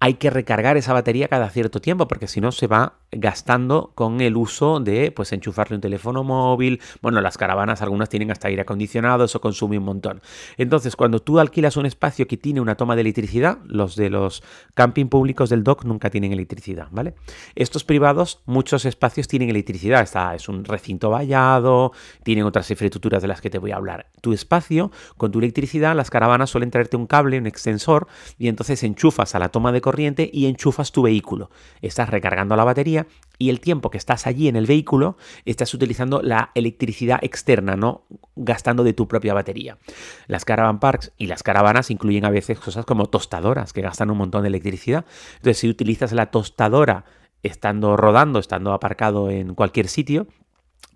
hay 0.00 0.14
que 0.14 0.30
recargar 0.30 0.78
esa 0.78 0.94
batería 0.94 1.28
cada 1.28 1.50
cierto 1.50 1.82
tiempo 1.82 2.08
porque 2.08 2.26
si 2.26 2.40
no 2.40 2.52
se 2.52 2.66
va 2.66 3.00
gastando 3.12 3.92
con 3.94 4.20
el 4.20 4.36
uso 4.36 4.80
de 4.80 5.12
pues 5.12 5.32
enchufarle 5.32 5.76
un 5.76 5.80
teléfono 5.80 6.24
móvil. 6.24 6.80
Bueno, 7.02 7.20
las 7.20 7.38
caravanas 7.38 7.82
algunas 7.82 8.08
tienen 8.08 8.30
hasta 8.30 8.48
aire 8.48 8.62
acondicionado, 8.62 9.24
eso 9.24 9.40
consume 9.40 9.78
un 9.78 9.84
montón. 9.84 10.20
Entonces, 10.56 10.96
cuando 10.96 11.20
tú 11.20 11.38
alquilas 11.38 11.76
un 11.76 11.86
espacio 11.86 12.26
que 12.26 12.36
tiene 12.36 12.60
una 12.60 12.76
toma 12.76 12.94
de 12.94 13.02
electricidad, 13.02 13.58
los 13.66 13.96
de 13.96 14.10
los 14.10 14.42
camping 14.74 15.06
públicos 15.06 15.50
del 15.50 15.64
DOC 15.64 15.84
nunca 15.84 16.10
tienen 16.10 16.32
electricidad, 16.32 16.88
¿vale? 16.90 17.14
Estos 17.54 17.84
privados, 17.84 18.42
muchos 18.46 18.84
espacios 18.84 19.28
tienen 19.28 19.50
electricidad. 19.50 20.02
Está, 20.02 20.34
es 20.34 20.48
un 20.48 20.64
recinto 20.64 21.10
vallado, 21.10 21.92
tienen 22.22 22.44
otras 22.44 22.70
infraestructuras 22.70 23.22
de 23.22 23.28
las 23.28 23.40
que 23.40 23.50
te 23.50 23.58
voy 23.58 23.70
a 23.70 23.76
hablar. 23.76 24.10
Tu 24.20 24.32
espacio, 24.32 24.90
con 25.16 25.30
tu 25.30 25.38
electricidad, 25.38 25.94
las 25.94 26.10
caravanas 26.10 26.50
suelen 26.50 26.70
traerte 26.70 26.96
un 26.96 27.06
cable, 27.06 27.38
un 27.38 27.46
extensor, 27.46 28.08
y 28.38 28.48
entonces 28.48 28.82
enchufas 28.82 29.34
a 29.34 29.38
la 29.38 29.50
toma 29.50 29.72
de 29.72 29.80
corriente 29.80 30.28
y 30.32 30.46
enchufas 30.46 30.92
tu 30.92 31.02
vehículo. 31.02 31.50
Estás 31.80 32.10
recargando 32.10 32.56
la 32.56 32.64
batería 32.64 32.95
y 33.38 33.50
el 33.50 33.60
tiempo 33.60 33.90
que 33.90 33.98
estás 33.98 34.26
allí 34.26 34.48
en 34.48 34.56
el 34.56 34.66
vehículo 34.66 35.16
estás 35.44 35.74
utilizando 35.74 36.22
la 36.22 36.50
electricidad 36.54 37.18
externa, 37.22 37.76
no 37.76 38.06
gastando 38.34 38.84
de 38.84 38.94
tu 38.94 39.08
propia 39.08 39.34
batería. 39.34 39.78
Las 40.26 40.44
caravan 40.44 40.80
parks 40.80 41.12
y 41.18 41.26
las 41.26 41.42
caravanas 41.42 41.90
incluyen 41.90 42.24
a 42.24 42.30
veces 42.30 42.58
cosas 42.58 42.86
como 42.86 43.06
tostadoras 43.06 43.72
que 43.72 43.82
gastan 43.82 44.10
un 44.10 44.18
montón 44.18 44.42
de 44.42 44.48
electricidad. 44.48 45.04
Entonces, 45.36 45.58
si 45.58 45.68
utilizas 45.68 46.12
la 46.12 46.30
tostadora 46.30 47.04
estando 47.42 47.96
rodando, 47.96 48.38
estando 48.38 48.72
aparcado 48.72 49.30
en 49.30 49.54
cualquier 49.54 49.88
sitio, 49.88 50.26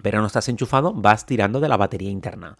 pero 0.02 0.20
no 0.20 0.26
estás 0.26 0.48
enchufado, 0.48 0.94
vas 0.94 1.26
tirando 1.26 1.60
de 1.60 1.68
la 1.68 1.76
batería 1.76 2.10
interna 2.10 2.56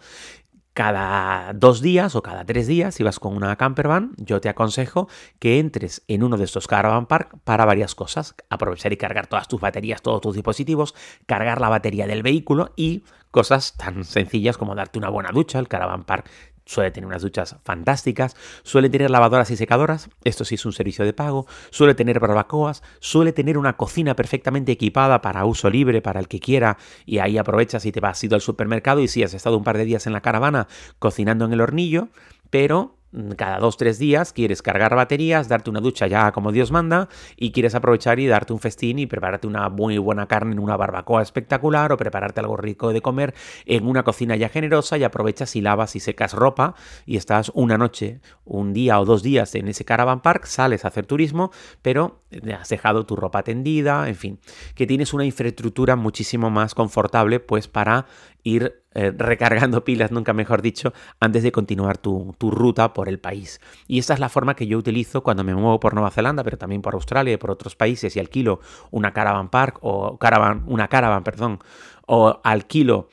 cada 0.72 1.52
dos 1.52 1.80
días 1.80 2.14
o 2.14 2.22
cada 2.22 2.44
tres 2.44 2.66
días, 2.66 2.94
si 2.94 3.02
vas 3.02 3.18
con 3.18 3.36
una 3.36 3.56
campervan, 3.56 4.12
yo 4.16 4.40
te 4.40 4.48
aconsejo 4.48 5.08
que 5.38 5.58
entres 5.58 6.02
en 6.08 6.22
uno 6.22 6.36
de 6.36 6.44
estos 6.44 6.66
caravan 6.66 7.06
park 7.06 7.36
para 7.44 7.64
varias 7.64 7.94
cosas. 7.94 8.34
Aprovechar 8.48 8.92
y 8.92 8.96
cargar 8.96 9.26
todas 9.26 9.48
tus 9.48 9.60
baterías, 9.60 10.02
todos 10.02 10.20
tus 10.20 10.34
dispositivos, 10.34 10.94
cargar 11.26 11.60
la 11.60 11.68
batería 11.68 12.06
del 12.06 12.22
vehículo 12.22 12.72
y 12.76 13.04
cosas 13.30 13.76
tan 13.76 14.04
sencillas 14.04 14.56
como 14.56 14.74
darte 14.74 14.98
una 14.98 15.08
buena 15.08 15.30
ducha. 15.32 15.58
El 15.58 15.68
caravan 15.68 16.04
park 16.04 16.28
Suele 16.70 16.92
tener 16.92 17.08
unas 17.08 17.22
duchas 17.22 17.56
fantásticas, 17.64 18.36
suele 18.62 18.88
tener 18.88 19.10
lavadoras 19.10 19.50
y 19.50 19.56
secadoras, 19.56 20.08
esto 20.22 20.44
sí 20.44 20.54
es 20.54 20.64
un 20.64 20.72
servicio 20.72 21.04
de 21.04 21.12
pago, 21.12 21.48
suele 21.70 21.96
tener 21.96 22.20
barbacoas, 22.20 22.84
suele 23.00 23.32
tener 23.32 23.58
una 23.58 23.76
cocina 23.76 24.14
perfectamente 24.14 24.70
equipada 24.70 25.20
para 25.20 25.44
uso 25.46 25.68
libre, 25.68 26.00
para 26.00 26.20
el 26.20 26.28
que 26.28 26.38
quiera, 26.38 26.78
y 27.06 27.18
ahí 27.18 27.38
aprovechas 27.38 27.86
y 27.86 27.90
te 27.90 27.98
vas 27.98 28.22
ido 28.22 28.36
al 28.36 28.40
supermercado 28.40 29.00
y 29.00 29.08
si 29.08 29.24
has 29.24 29.34
estado 29.34 29.56
un 29.56 29.64
par 29.64 29.78
de 29.78 29.84
días 29.84 30.06
en 30.06 30.12
la 30.12 30.20
caravana 30.20 30.68
cocinando 31.00 31.44
en 31.44 31.54
el 31.54 31.60
hornillo, 31.60 32.06
pero 32.50 32.99
cada 33.36 33.58
dos, 33.58 33.76
tres 33.76 33.98
días 33.98 34.32
quieres 34.32 34.62
cargar 34.62 34.94
baterías, 34.94 35.48
darte 35.48 35.70
una 35.70 35.80
ducha 35.80 36.06
ya 36.06 36.30
como 36.32 36.52
Dios 36.52 36.70
manda 36.70 37.08
y 37.36 37.50
quieres 37.50 37.74
aprovechar 37.74 38.20
y 38.20 38.26
darte 38.26 38.52
un 38.52 38.60
festín 38.60 38.98
y 38.98 39.06
prepararte 39.06 39.46
una 39.46 39.68
muy 39.68 39.98
buena 39.98 40.26
carne 40.26 40.52
en 40.52 40.60
una 40.60 40.76
barbacoa 40.76 41.22
espectacular 41.22 41.92
o 41.92 41.96
prepararte 41.96 42.40
algo 42.40 42.56
rico 42.56 42.92
de 42.92 43.02
comer 43.02 43.34
en 43.66 43.86
una 43.86 44.04
cocina 44.04 44.36
ya 44.36 44.48
generosa 44.48 44.96
y 44.96 45.04
aprovechas 45.04 45.56
y 45.56 45.60
lavas 45.60 45.96
y 45.96 46.00
secas 46.00 46.34
ropa 46.34 46.74
y 47.04 47.16
estás 47.16 47.50
una 47.54 47.76
noche, 47.76 48.20
un 48.44 48.72
día 48.72 49.00
o 49.00 49.04
dos 49.04 49.22
días 49.22 49.54
en 49.54 49.68
ese 49.68 49.84
caravan 49.84 50.20
park, 50.20 50.46
sales 50.46 50.84
a 50.84 50.88
hacer 50.88 51.06
turismo, 51.06 51.50
pero 51.82 52.20
has 52.56 52.68
dejado 52.68 53.06
tu 53.06 53.16
ropa 53.16 53.42
tendida, 53.42 54.08
en 54.08 54.14
fin, 54.14 54.40
que 54.74 54.86
tienes 54.86 55.12
una 55.12 55.24
infraestructura 55.24 55.96
muchísimo 55.96 56.50
más 56.50 56.74
confortable 56.74 57.40
pues 57.40 57.66
para 57.66 58.06
ir 58.44 58.84
eh, 58.94 59.12
recargando 59.16 59.84
pilas, 59.84 60.10
nunca 60.10 60.32
mejor 60.32 60.62
dicho, 60.62 60.92
antes 61.20 61.42
de 61.42 61.52
continuar 61.52 61.98
tu, 61.98 62.34
ruta 62.40 62.92
por 62.92 63.08
el 63.08 63.18
país. 63.18 63.60
Y 63.86 63.98
esta 63.98 64.14
es 64.14 64.20
la 64.20 64.28
forma 64.28 64.54
que 64.54 64.66
yo 64.66 64.78
utilizo 64.78 65.22
cuando 65.22 65.44
me 65.44 65.54
muevo 65.54 65.80
por 65.80 65.94
Nueva 65.94 66.10
Zelanda, 66.10 66.44
pero 66.44 66.58
también 66.58 66.82
por 66.82 66.94
Australia 66.94 67.34
y 67.34 67.36
por 67.36 67.50
otros 67.50 67.76
países 67.76 68.16
y 68.16 68.20
alquilo 68.20 68.60
una 68.90 69.12
caravan 69.12 69.48
park 69.48 69.78
o 69.82 70.18
caravan, 70.18 70.64
una 70.66 70.88
caravan, 70.88 71.24
perdón, 71.24 71.58
o 72.06 72.40
alquilo 72.42 73.08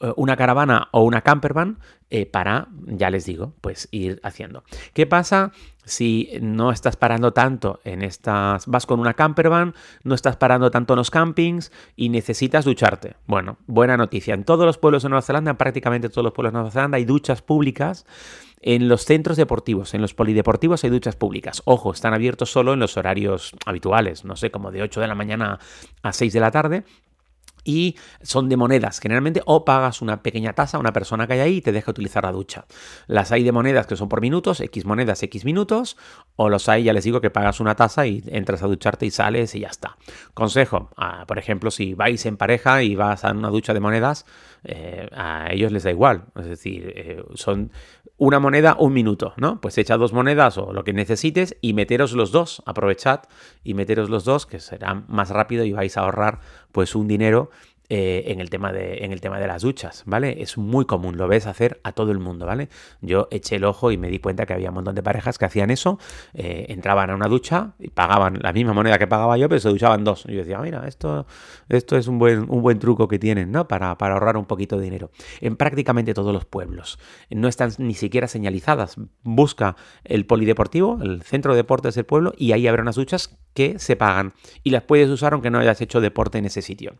eh, 0.00 0.12
una 0.16 0.36
caravana 0.36 0.88
o 0.92 1.02
una 1.02 1.22
campervan 1.22 1.78
eh, 2.10 2.26
para, 2.26 2.68
ya 2.86 3.10
les 3.10 3.24
digo, 3.24 3.54
pues 3.60 3.88
ir 3.90 4.20
haciendo. 4.22 4.62
¿Qué 4.92 5.06
pasa 5.06 5.52
si 5.86 6.30
no 6.42 6.72
estás 6.72 6.96
parando 6.96 7.32
tanto 7.32 7.80
en 7.84 8.02
estas, 8.02 8.66
vas 8.66 8.84
con 8.84 9.00
una 9.00 9.14
campervan, 9.14 9.74
no 10.02 10.14
estás 10.14 10.36
parando 10.36 10.70
tanto 10.70 10.92
en 10.92 10.98
los 10.98 11.10
campings 11.10 11.72
y 11.94 12.10
necesitas 12.10 12.64
ducharte? 12.64 13.14
Bueno, 13.26 13.56
buena 13.66 13.96
noticia. 13.96 14.34
En 14.34 14.44
todos 14.44 14.66
los 14.66 14.78
pueblos 14.78 15.04
de 15.04 15.08
Nueva 15.08 15.22
Zelanda, 15.22 15.52
en 15.52 15.56
prácticamente 15.56 16.08
todos 16.08 16.24
los 16.24 16.32
pueblos 16.32 16.52
de 16.52 16.56
Nueva 16.56 16.70
Zelanda, 16.70 16.96
hay 16.96 17.04
duchas 17.04 17.40
públicas. 17.40 18.04
En 18.60 18.88
los 18.88 19.04
centros 19.04 19.36
deportivos, 19.36 19.94
en 19.94 20.00
los 20.00 20.12
polideportivos 20.12 20.82
hay 20.82 20.90
duchas 20.90 21.14
públicas. 21.14 21.62
Ojo, 21.66 21.92
están 21.92 22.14
abiertos 22.14 22.50
solo 22.50 22.72
en 22.72 22.80
los 22.80 22.96
horarios 22.96 23.54
habituales, 23.64 24.24
no 24.24 24.34
sé, 24.34 24.50
como 24.50 24.72
de 24.72 24.82
8 24.82 25.00
de 25.00 25.06
la 25.06 25.14
mañana 25.14 25.60
a 26.02 26.12
6 26.12 26.32
de 26.32 26.40
la 26.40 26.50
tarde, 26.50 26.84
y 27.66 27.96
son 28.22 28.48
de 28.48 28.56
monedas 28.56 29.00
generalmente 29.00 29.42
o 29.44 29.64
pagas 29.64 30.00
una 30.00 30.22
pequeña 30.22 30.54
tasa 30.54 30.76
a 30.76 30.80
una 30.80 30.92
persona 30.92 31.26
que 31.26 31.34
hay 31.34 31.40
ahí 31.40 31.56
y 31.56 31.60
te 31.60 31.72
deja 31.72 31.90
utilizar 31.90 32.24
la 32.24 32.32
ducha. 32.32 32.64
Las 33.08 33.32
hay 33.32 33.42
de 33.42 33.52
monedas 33.52 33.86
que 33.86 33.96
son 33.96 34.08
por 34.08 34.20
minutos, 34.20 34.60
X 34.60 34.86
monedas, 34.86 35.22
X 35.22 35.44
minutos, 35.44 35.96
o 36.36 36.48
los 36.48 36.68
hay, 36.68 36.84
ya 36.84 36.92
les 36.92 37.04
digo, 37.04 37.20
que 37.20 37.30
pagas 37.30 37.60
una 37.60 37.74
tasa 37.74 38.06
y 38.06 38.22
entras 38.28 38.62
a 38.62 38.68
ducharte 38.68 39.04
y 39.04 39.10
sales 39.10 39.54
y 39.54 39.60
ya 39.60 39.68
está. 39.68 39.96
Consejo, 40.32 40.90
ah, 40.96 41.24
por 41.26 41.38
ejemplo, 41.38 41.70
si 41.70 41.94
vais 41.94 42.24
en 42.24 42.36
pareja 42.36 42.82
y 42.82 42.94
vas 42.94 43.24
a 43.24 43.32
una 43.32 43.48
ducha 43.48 43.74
de 43.74 43.80
monedas, 43.80 44.26
eh, 44.62 45.08
a 45.12 45.48
ellos 45.50 45.72
les 45.72 45.82
da 45.82 45.90
igual. 45.90 46.24
Es 46.36 46.46
decir, 46.46 46.92
eh, 46.94 47.24
son 47.34 47.72
una 48.18 48.38
moneda, 48.38 48.76
un 48.78 48.92
minuto, 48.92 49.34
¿no? 49.36 49.60
Pues 49.60 49.76
echa 49.76 49.96
dos 49.96 50.12
monedas 50.12 50.56
o 50.56 50.72
lo 50.72 50.84
que 50.84 50.92
necesites 50.92 51.56
y 51.60 51.74
meteros 51.74 52.12
los 52.12 52.32
dos, 52.32 52.62
aprovechad 52.64 53.20
y 53.62 53.74
meteros 53.74 54.08
los 54.08 54.24
dos, 54.24 54.46
que 54.46 54.58
será 54.58 54.94
más 55.08 55.28
rápido 55.28 55.64
y 55.64 55.72
vais 55.72 55.96
a 55.96 56.00
ahorrar 56.00 56.40
pues 56.72 56.94
un 56.94 57.08
dinero 57.08 57.50
eh, 57.88 58.24
en, 58.26 58.40
el 58.40 58.50
tema 58.50 58.72
de, 58.72 59.04
en 59.04 59.12
el 59.12 59.20
tema 59.20 59.38
de 59.38 59.46
las 59.46 59.62
duchas, 59.62 60.02
¿vale? 60.06 60.42
Es 60.42 60.58
muy 60.58 60.86
común, 60.86 61.16
lo 61.16 61.28
ves 61.28 61.46
hacer 61.46 61.80
a 61.84 61.92
todo 61.92 62.10
el 62.10 62.18
mundo, 62.18 62.44
¿vale? 62.44 62.68
Yo 63.00 63.28
eché 63.30 63.56
el 63.56 63.64
ojo 63.64 63.92
y 63.92 63.98
me 63.98 64.08
di 64.08 64.18
cuenta 64.18 64.44
que 64.44 64.54
había 64.54 64.70
un 64.70 64.74
montón 64.74 64.94
de 64.94 65.02
parejas 65.02 65.38
que 65.38 65.44
hacían 65.44 65.70
eso, 65.70 65.98
eh, 66.34 66.66
entraban 66.68 67.10
a 67.10 67.14
una 67.14 67.28
ducha 67.28 67.74
y 67.78 67.90
pagaban 67.90 68.38
la 68.40 68.52
misma 68.52 68.72
moneda 68.72 68.98
que 68.98 69.06
pagaba 69.06 69.36
yo, 69.38 69.48
pero 69.48 69.60
se 69.60 69.68
duchaban 69.68 70.02
dos. 70.02 70.24
Y 70.26 70.32
yo 70.32 70.38
decía, 70.38 70.58
mira, 70.58 70.86
esto, 70.88 71.26
esto 71.68 71.96
es 71.96 72.08
un 72.08 72.18
buen, 72.18 72.50
un 72.50 72.60
buen 72.60 72.78
truco 72.78 73.06
que 73.06 73.18
tienen, 73.18 73.52
¿no? 73.52 73.68
Para, 73.68 73.96
para 73.98 74.14
ahorrar 74.14 74.36
un 74.36 74.46
poquito 74.46 74.76
de 74.76 74.82
dinero. 74.82 75.10
En 75.40 75.56
prácticamente 75.56 76.14
todos 76.14 76.32
los 76.32 76.44
pueblos. 76.44 76.98
No 77.30 77.46
están 77.46 77.70
ni 77.78 77.94
siquiera 77.94 78.26
señalizadas. 78.26 78.96
Busca 79.22 79.76
el 80.04 80.26
polideportivo, 80.26 80.98
el 81.02 81.22
centro 81.22 81.52
de 81.52 81.58
deportes 81.58 81.94
del 81.94 82.04
pueblo, 82.04 82.32
y 82.36 82.52
ahí 82.52 82.66
habrá 82.66 82.82
unas 82.82 82.96
duchas 82.96 83.38
que 83.56 83.78
se 83.78 83.96
pagan 83.96 84.34
y 84.62 84.70
las 84.70 84.82
puedes 84.82 85.08
usar 85.08 85.32
aunque 85.32 85.50
no 85.50 85.58
hayas 85.58 85.80
hecho 85.80 86.02
deporte 86.02 86.36
en 86.36 86.44
ese 86.44 86.60
sitio. 86.60 86.94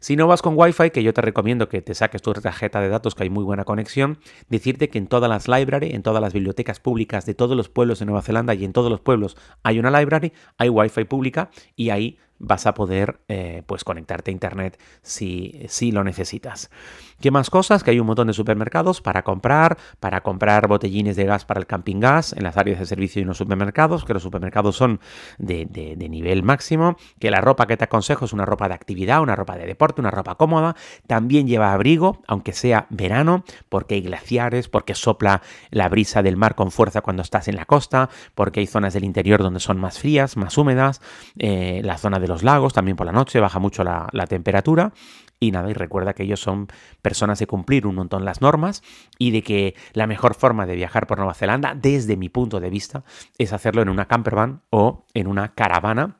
Si 0.00 0.16
no 0.16 0.26
vas 0.26 0.40
con 0.40 0.54
Wi-Fi, 0.56 0.90
que 0.90 1.02
yo 1.02 1.12
te 1.12 1.20
recomiendo 1.20 1.68
que 1.68 1.82
te 1.82 1.94
saques 1.94 2.22
tu 2.22 2.32
tarjeta 2.32 2.80
de 2.80 2.88
datos, 2.88 3.14
que 3.14 3.24
hay 3.24 3.30
muy 3.30 3.44
buena 3.44 3.64
conexión, 3.64 4.18
decirte 4.48 4.88
que 4.88 4.96
en 4.96 5.06
todas 5.06 5.28
las 5.28 5.46
library, 5.46 5.90
en 5.92 6.02
todas 6.02 6.22
las 6.22 6.32
bibliotecas 6.32 6.80
públicas 6.80 7.26
de 7.26 7.34
todos 7.34 7.56
los 7.56 7.68
pueblos 7.68 7.98
de 7.98 8.06
Nueva 8.06 8.22
Zelanda 8.22 8.54
y 8.54 8.64
en 8.64 8.72
todos 8.72 8.90
los 8.90 9.00
pueblos 9.00 9.36
hay 9.62 9.78
una 9.78 9.90
library, 9.90 10.32
hay 10.56 10.70
Wi-Fi 10.70 11.04
pública 11.04 11.50
y 11.76 11.90
ahí 11.90 12.18
vas 12.38 12.66
a 12.66 12.72
poder 12.72 13.20
eh, 13.28 13.62
pues 13.66 13.84
conectarte 13.84 14.30
a 14.30 14.32
internet 14.32 14.80
si, 15.02 15.60
si 15.68 15.92
lo 15.92 16.04
necesitas. 16.04 16.70
¿Qué 17.20 17.32
más 17.32 17.50
cosas? 17.50 17.82
Que 17.82 17.90
hay 17.90 17.98
un 17.98 18.06
montón 18.06 18.28
de 18.28 18.32
supermercados 18.32 19.00
para 19.00 19.22
comprar, 19.22 19.76
para 19.98 20.20
comprar 20.20 20.68
botellines 20.68 21.16
de 21.16 21.24
gas 21.24 21.44
para 21.44 21.58
el 21.58 21.66
camping 21.66 21.98
gas 21.98 22.32
en 22.32 22.44
las 22.44 22.56
áreas 22.56 22.78
de 22.78 22.86
servicio 22.86 23.18
y 23.18 23.22
en 23.22 23.28
los 23.28 23.38
supermercados, 23.38 24.04
que 24.04 24.14
los 24.14 24.22
supermercados 24.22 24.76
son 24.76 25.00
de, 25.38 25.96
nivel 26.08 26.44
máximo, 26.44 26.96
que 27.18 27.32
la 27.32 27.40
ropa 27.40 27.66
que 27.66 27.76
te 27.76 27.84
aconsejo 27.84 28.24
es 28.24 28.32
una 28.32 28.44
ropa 28.44 28.68
de 28.68 28.74
actividad, 28.74 29.20
una 29.20 29.34
ropa 29.34 29.56
de 29.56 29.66
deporte, 29.66 30.00
una 30.00 30.12
ropa 30.12 30.36
cómoda, 30.36 30.76
también 31.08 31.48
lleva 31.48 31.72
abrigo, 31.72 32.22
aunque 32.28 32.52
sea 32.52 32.86
verano, 32.90 33.42
porque 33.68 33.96
hay 33.96 34.02
glaciares, 34.02 34.68
porque 34.68 34.94
sopla 34.94 35.42
la 35.70 35.88
brisa 35.88 36.22
del 36.22 36.36
mar 36.36 36.54
con 36.54 36.70
fuerza 36.70 37.00
cuando 37.00 37.22
estás 37.22 37.48
en 37.48 37.56
la 37.56 37.64
costa, 37.64 38.10
porque 38.36 38.60
hay 38.60 38.68
zonas 38.68 38.94
del 38.94 39.02
interior 39.02 39.42
donde 39.42 39.58
son 39.58 39.78
más 39.78 39.98
frías, 39.98 40.36
más 40.36 40.56
húmedas, 40.56 41.00
eh, 41.36 41.80
la 41.82 41.98
zona 41.98 42.20
de 42.20 42.28
los 42.28 42.44
lagos 42.44 42.72
también 42.72 42.96
por 42.96 43.06
la 43.06 43.12
noche 43.12 43.40
baja 43.40 43.58
mucho 43.58 43.82
la 43.82 44.26
temperatura 44.28 44.92
y 45.40 45.50
nada, 45.52 45.70
y 45.70 45.72
recuerda 45.72 46.14
que 46.14 46.24
ellos 46.24 46.40
son 46.40 46.68
personas 47.02 47.38
de 47.38 47.46
cumplir 47.46 47.86
un 47.86 47.94
montón 47.94 48.24
las 48.24 48.40
normas 48.40 48.82
y 49.18 49.30
de 49.30 49.42
que 49.42 49.74
la 49.92 50.06
mejor 50.06 50.34
forma 50.34 50.66
de 50.66 50.74
viajar 50.74 51.06
por 51.06 51.18
Nueva 51.18 51.34
Zelanda, 51.34 51.74
desde 51.74 52.16
mi 52.16 52.28
punto 52.28 52.60
de 52.60 52.70
vista, 52.70 53.04
es 53.38 53.52
hacerlo 53.52 53.82
en 53.82 53.88
una 53.88 54.06
campervan 54.06 54.62
o 54.70 55.04
en 55.14 55.26
una 55.26 55.54
caravana 55.54 56.18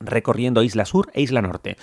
recorriendo 0.00 0.62
Isla 0.62 0.84
Sur 0.84 1.10
e 1.14 1.22
Isla 1.22 1.42
Norte. 1.42 1.76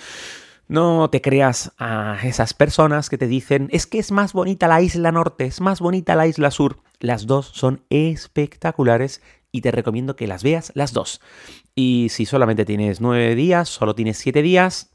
No 0.66 1.10
te 1.10 1.20
creas 1.20 1.72
a 1.78 2.18
esas 2.22 2.54
personas 2.54 3.10
que 3.10 3.18
te 3.18 3.26
dicen, 3.26 3.68
es 3.70 3.86
que 3.86 3.98
es 3.98 4.10
más 4.12 4.32
bonita 4.32 4.66
la 4.66 4.80
isla 4.80 5.12
norte, 5.12 5.44
es 5.44 5.60
más 5.60 5.80
bonita 5.80 6.14
la 6.14 6.26
isla 6.26 6.50
sur. 6.50 6.78
Las 7.00 7.26
dos 7.26 7.50
son 7.52 7.82
espectaculares 7.90 9.20
y 9.52 9.60
te 9.60 9.70
recomiendo 9.70 10.16
que 10.16 10.26
las 10.26 10.42
veas 10.42 10.72
las 10.74 10.94
dos. 10.94 11.20
Y 11.74 12.08
si 12.08 12.24
solamente 12.24 12.64
tienes 12.64 13.02
nueve 13.02 13.34
días, 13.34 13.68
solo 13.68 13.94
tienes 13.94 14.16
siete 14.16 14.40
días, 14.40 14.93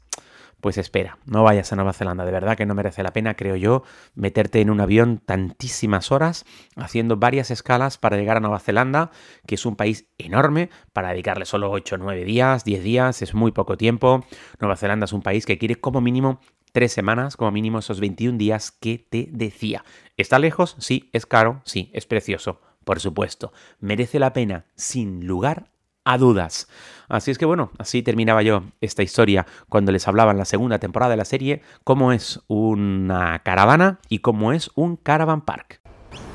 pues 0.60 0.78
espera, 0.78 1.18
no 1.26 1.42
vayas 1.42 1.72
a 1.72 1.76
Nueva 1.76 1.92
Zelanda, 1.92 2.24
de 2.24 2.32
verdad 2.32 2.56
que 2.56 2.66
no 2.66 2.74
merece 2.74 3.02
la 3.02 3.12
pena, 3.12 3.34
creo 3.34 3.56
yo, 3.56 3.82
meterte 4.14 4.60
en 4.60 4.70
un 4.70 4.80
avión 4.80 5.18
tantísimas 5.18 6.12
horas, 6.12 6.44
haciendo 6.76 7.16
varias 7.16 7.50
escalas 7.50 7.98
para 7.98 8.16
llegar 8.16 8.36
a 8.36 8.40
Nueva 8.40 8.58
Zelanda, 8.58 9.10
que 9.46 9.54
es 9.54 9.66
un 9.66 9.76
país 9.76 10.08
enorme, 10.18 10.70
para 10.92 11.10
dedicarle 11.10 11.44
solo 11.44 11.70
8, 11.70 11.98
9 11.98 12.24
días, 12.24 12.64
10 12.64 12.82
días, 12.82 13.22
es 13.22 13.34
muy 13.34 13.52
poco 13.52 13.76
tiempo. 13.76 14.24
Nueva 14.60 14.76
Zelanda 14.76 15.04
es 15.04 15.12
un 15.12 15.22
país 15.22 15.46
que 15.46 15.58
quiere 15.58 15.76
como 15.76 16.00
mínimo 16.00 16.40
tres 16.72 16.92
semanas, 16.92 17.36
como 17.36 17.50
mínimo 17.50 17.78
esos 17.78 18.00
21 18.00 18.38
días 18.38 18.70
que 18.70 18.98
te 18.98 19.28
decía. 19.30 19.84
¿Está 20.16 20.38
lejos? 20.38 20.76
Sí. 20.78 21.10
¿Es 21.12 21.26
caro? 21.26 21.62
Sí. 21.64 21.90
¿Es 21.94 22.06
precioso? 22.06 22.60
Por 22.84 23.00
supuesto. 23.00 23.52
¿Merece 23.80 24.18
la 24.18 24.32
pena? 24.32 24.66
Sin 24.74 25.26
lugar 25.26 25.70
a 26.04 26.18
dudas. 26.18 26.68
Así 27.08 27.30
es 27.30 27.38
que 27.38 27.44
bueno, 27.44 27.70
así 27.78 28.02
terminaba 28.02 28.42
yo 28.42 28.62
esta 28.80 29.02
historia 29.02 29.46
cuando 29.68 29.92
les 29.92 30.06
hablaba 30.06 30.30
en 30.30 30.38
la 30.38 30.44
segunda 30.44 30.78
temporada 30.78 31.10
de 31.10 31.16
la 31.16 31.24
serie 31.24 31.62
cómo 31.84 32.12
es 32.12 32.40
una 32.46 33.40
caravana 33.40 33.98
y 34.08 34.20
cómo 34.20 34.52
es 34.52 34.70
un 34.74 34.96
caravan 34.96 35.42
park. 35.42 35.80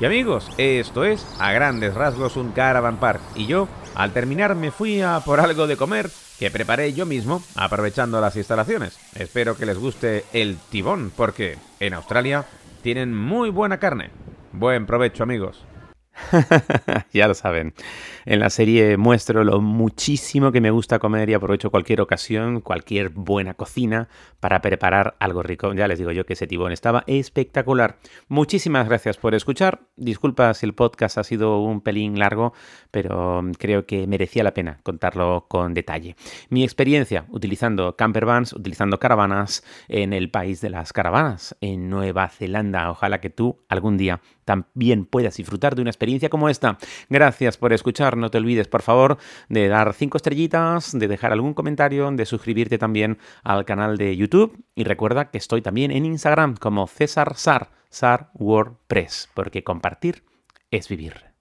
Y 0.00 0.04
amigos, 0.04 0.50
esto 0.58 1.04
es 1.04 1.26
a 1.40 1.52
grandes 1.52 1.94
rasgos 1.94 2.36
un 2.36 2.52
caravan 2.52 2.98
park. 2.98 3.20
Y 3.34 3.46
yo, 3.46 3.68
al 3.94 4.12
terminar, 4.12 4.54
me 4.54 4.70
fui 4.70 5.00
a 5.00 5.20
por 5.20 5.40
algo 5.40 5.66
de 5.66 5.76
comer 5.76 6.10
que 6.38 6.50
preparé 6.50 6.92
yo 6.92 7.06
mismo 7.06 7.42
aprovechando 7.54 8.20
las 8.20 8.36
instalaciones. 8.36 8.98
Espero 9.14 9.56
que 9.56 9.66
les 9.66 9.78
guste 9.78 10.24
el 10.32 10.58
tibón 10.70 11.12
porque 11.16 11.58
en 11.80 11.94
Australia 11.94 12.44
tienen 12.82 13.14
muy 13.14 13.50
buena 13.50 13.78
carne. 13.78 14.10
Buen 14.52 14.86
provecho 14.86 15.22
amigos. 15.22 15.64
ya 17.12 17.28
lo 17.28 17.34
saben. 17.34 17.74
En 18.24 18.40
la 18.40 18.50
serie 18.50 18.96
muestro 18.96 19.44
lo 19.44 19.60
muchísimo 19.60 20.52
que 20.52 20.60
me 20.60 20.70
gusta 20.70 20.98
comer 20.98 21.30
y 21.30 21.34
aprovecho 21.34 21.70
cualquier 21.70 22.00
ocasión, 22.00 22.60
cualquier 22.60 23.10
buena 23.10 23.54
cocina 23.54 24.08
para 24.40 24.60
preparar 24.60 25.16
algo 25.20 25.42
rico. 25.42 25.72
Ya 25.74 25.88
les 25.88 25.98
digo 25.98 26.12
yo 26.12 26.26
que 26.26 26.32
ese 26.32 26.46
tibón 26.46 26.72
estaba 26.72 27.04
espectacular. 27.06 27.98
Muchísimas 28.28 28.88
gracias 28.88 29.16
por 29.16 29.34
escuchar. 29.34 29.80
Disculpa 29.96 30.52
si 30.54 30.66
el 30.66 30.74
podcast 30.74 31.18
ha 31.18 31.24
sido 31.24 31.60
un 31.60 31.80
pelín 31.80 32.18
largo, 32.18 32.52
pero 32.90 33.42
creo 33.58 33.86
que 33.86 34.06
merecía 34.06 34.42
la 34.42 34.54
pena 34.54 34.78
contarlo 34.82 35.46
con 35.48 35.74
detalle. 35.74 36.16
Mi 36.48 36.64
experiencia 36.64 37.26
utilizando 37.28 37.96
campervans, 37.96 38.52
utilizando 38.52 38.98
caravanas 38.98 39.64
en 39.88 40.12
el 40.12 40.30
país 40.30 40.60
de 40.60 40.70
las 40.70 40.92
caravanas, 40.92 41.56
en 41.60 41.90
Nueva 41.90 42.28
Zelanda. 42.28 42.90
Ojalá 42.90 43.20
que 43.20 43.30
tú 43.30 43.64
algún 43.68 43.96
día 43.96 44.20
también 44.46 45.04
puedas 45.04 45.36
disfrutar 45.36 45.74
de 45.74 45.82
una 45.82 45.90
experiencia 45.90 46.30
como 46.30 46.48
esta. 46.48 46.78
Gracias 47.10 47.58
por 47.58 47.74
escuchar. 47.74 48.16
No 48.16 48.30
te 48.30 48.38
olvides, 48.38 48.68
por 48.68 48.80
favor, 48.80 49.18
de 49.50 49.68
dar 49.68 49.92
cinco 49.92 50.16
estrellitas, 50.16 50.98
de 50.98 51.08
dejar 51.08 51.32
algún 51.32 51.52
comentario, 51.52 52.10
de 52.10 52.24
suscribirte 52.24 52.78
también 52.78 53.18
al 53.42 53.66
canal 53.66 53.98
de 53.98 54.16
YouTube. 54.16 54.64
Y 54.74 54.84
recuerda 54.84 55.30
que 55.30 55.38
estoy 55.38 55.60
también 55.60 55.90
en 55.90 56.06
Instagram 56.06 56.56
como 56.56 56.86
César 56.86 57.34
Sar, 57.36 57.70
Sar 57.90 58.30
WordPress, 58.34 59.28
porque 59.34 59.64
compartir 59.64 60.22
es 60.70 60.88
vivir. 60.88 61.35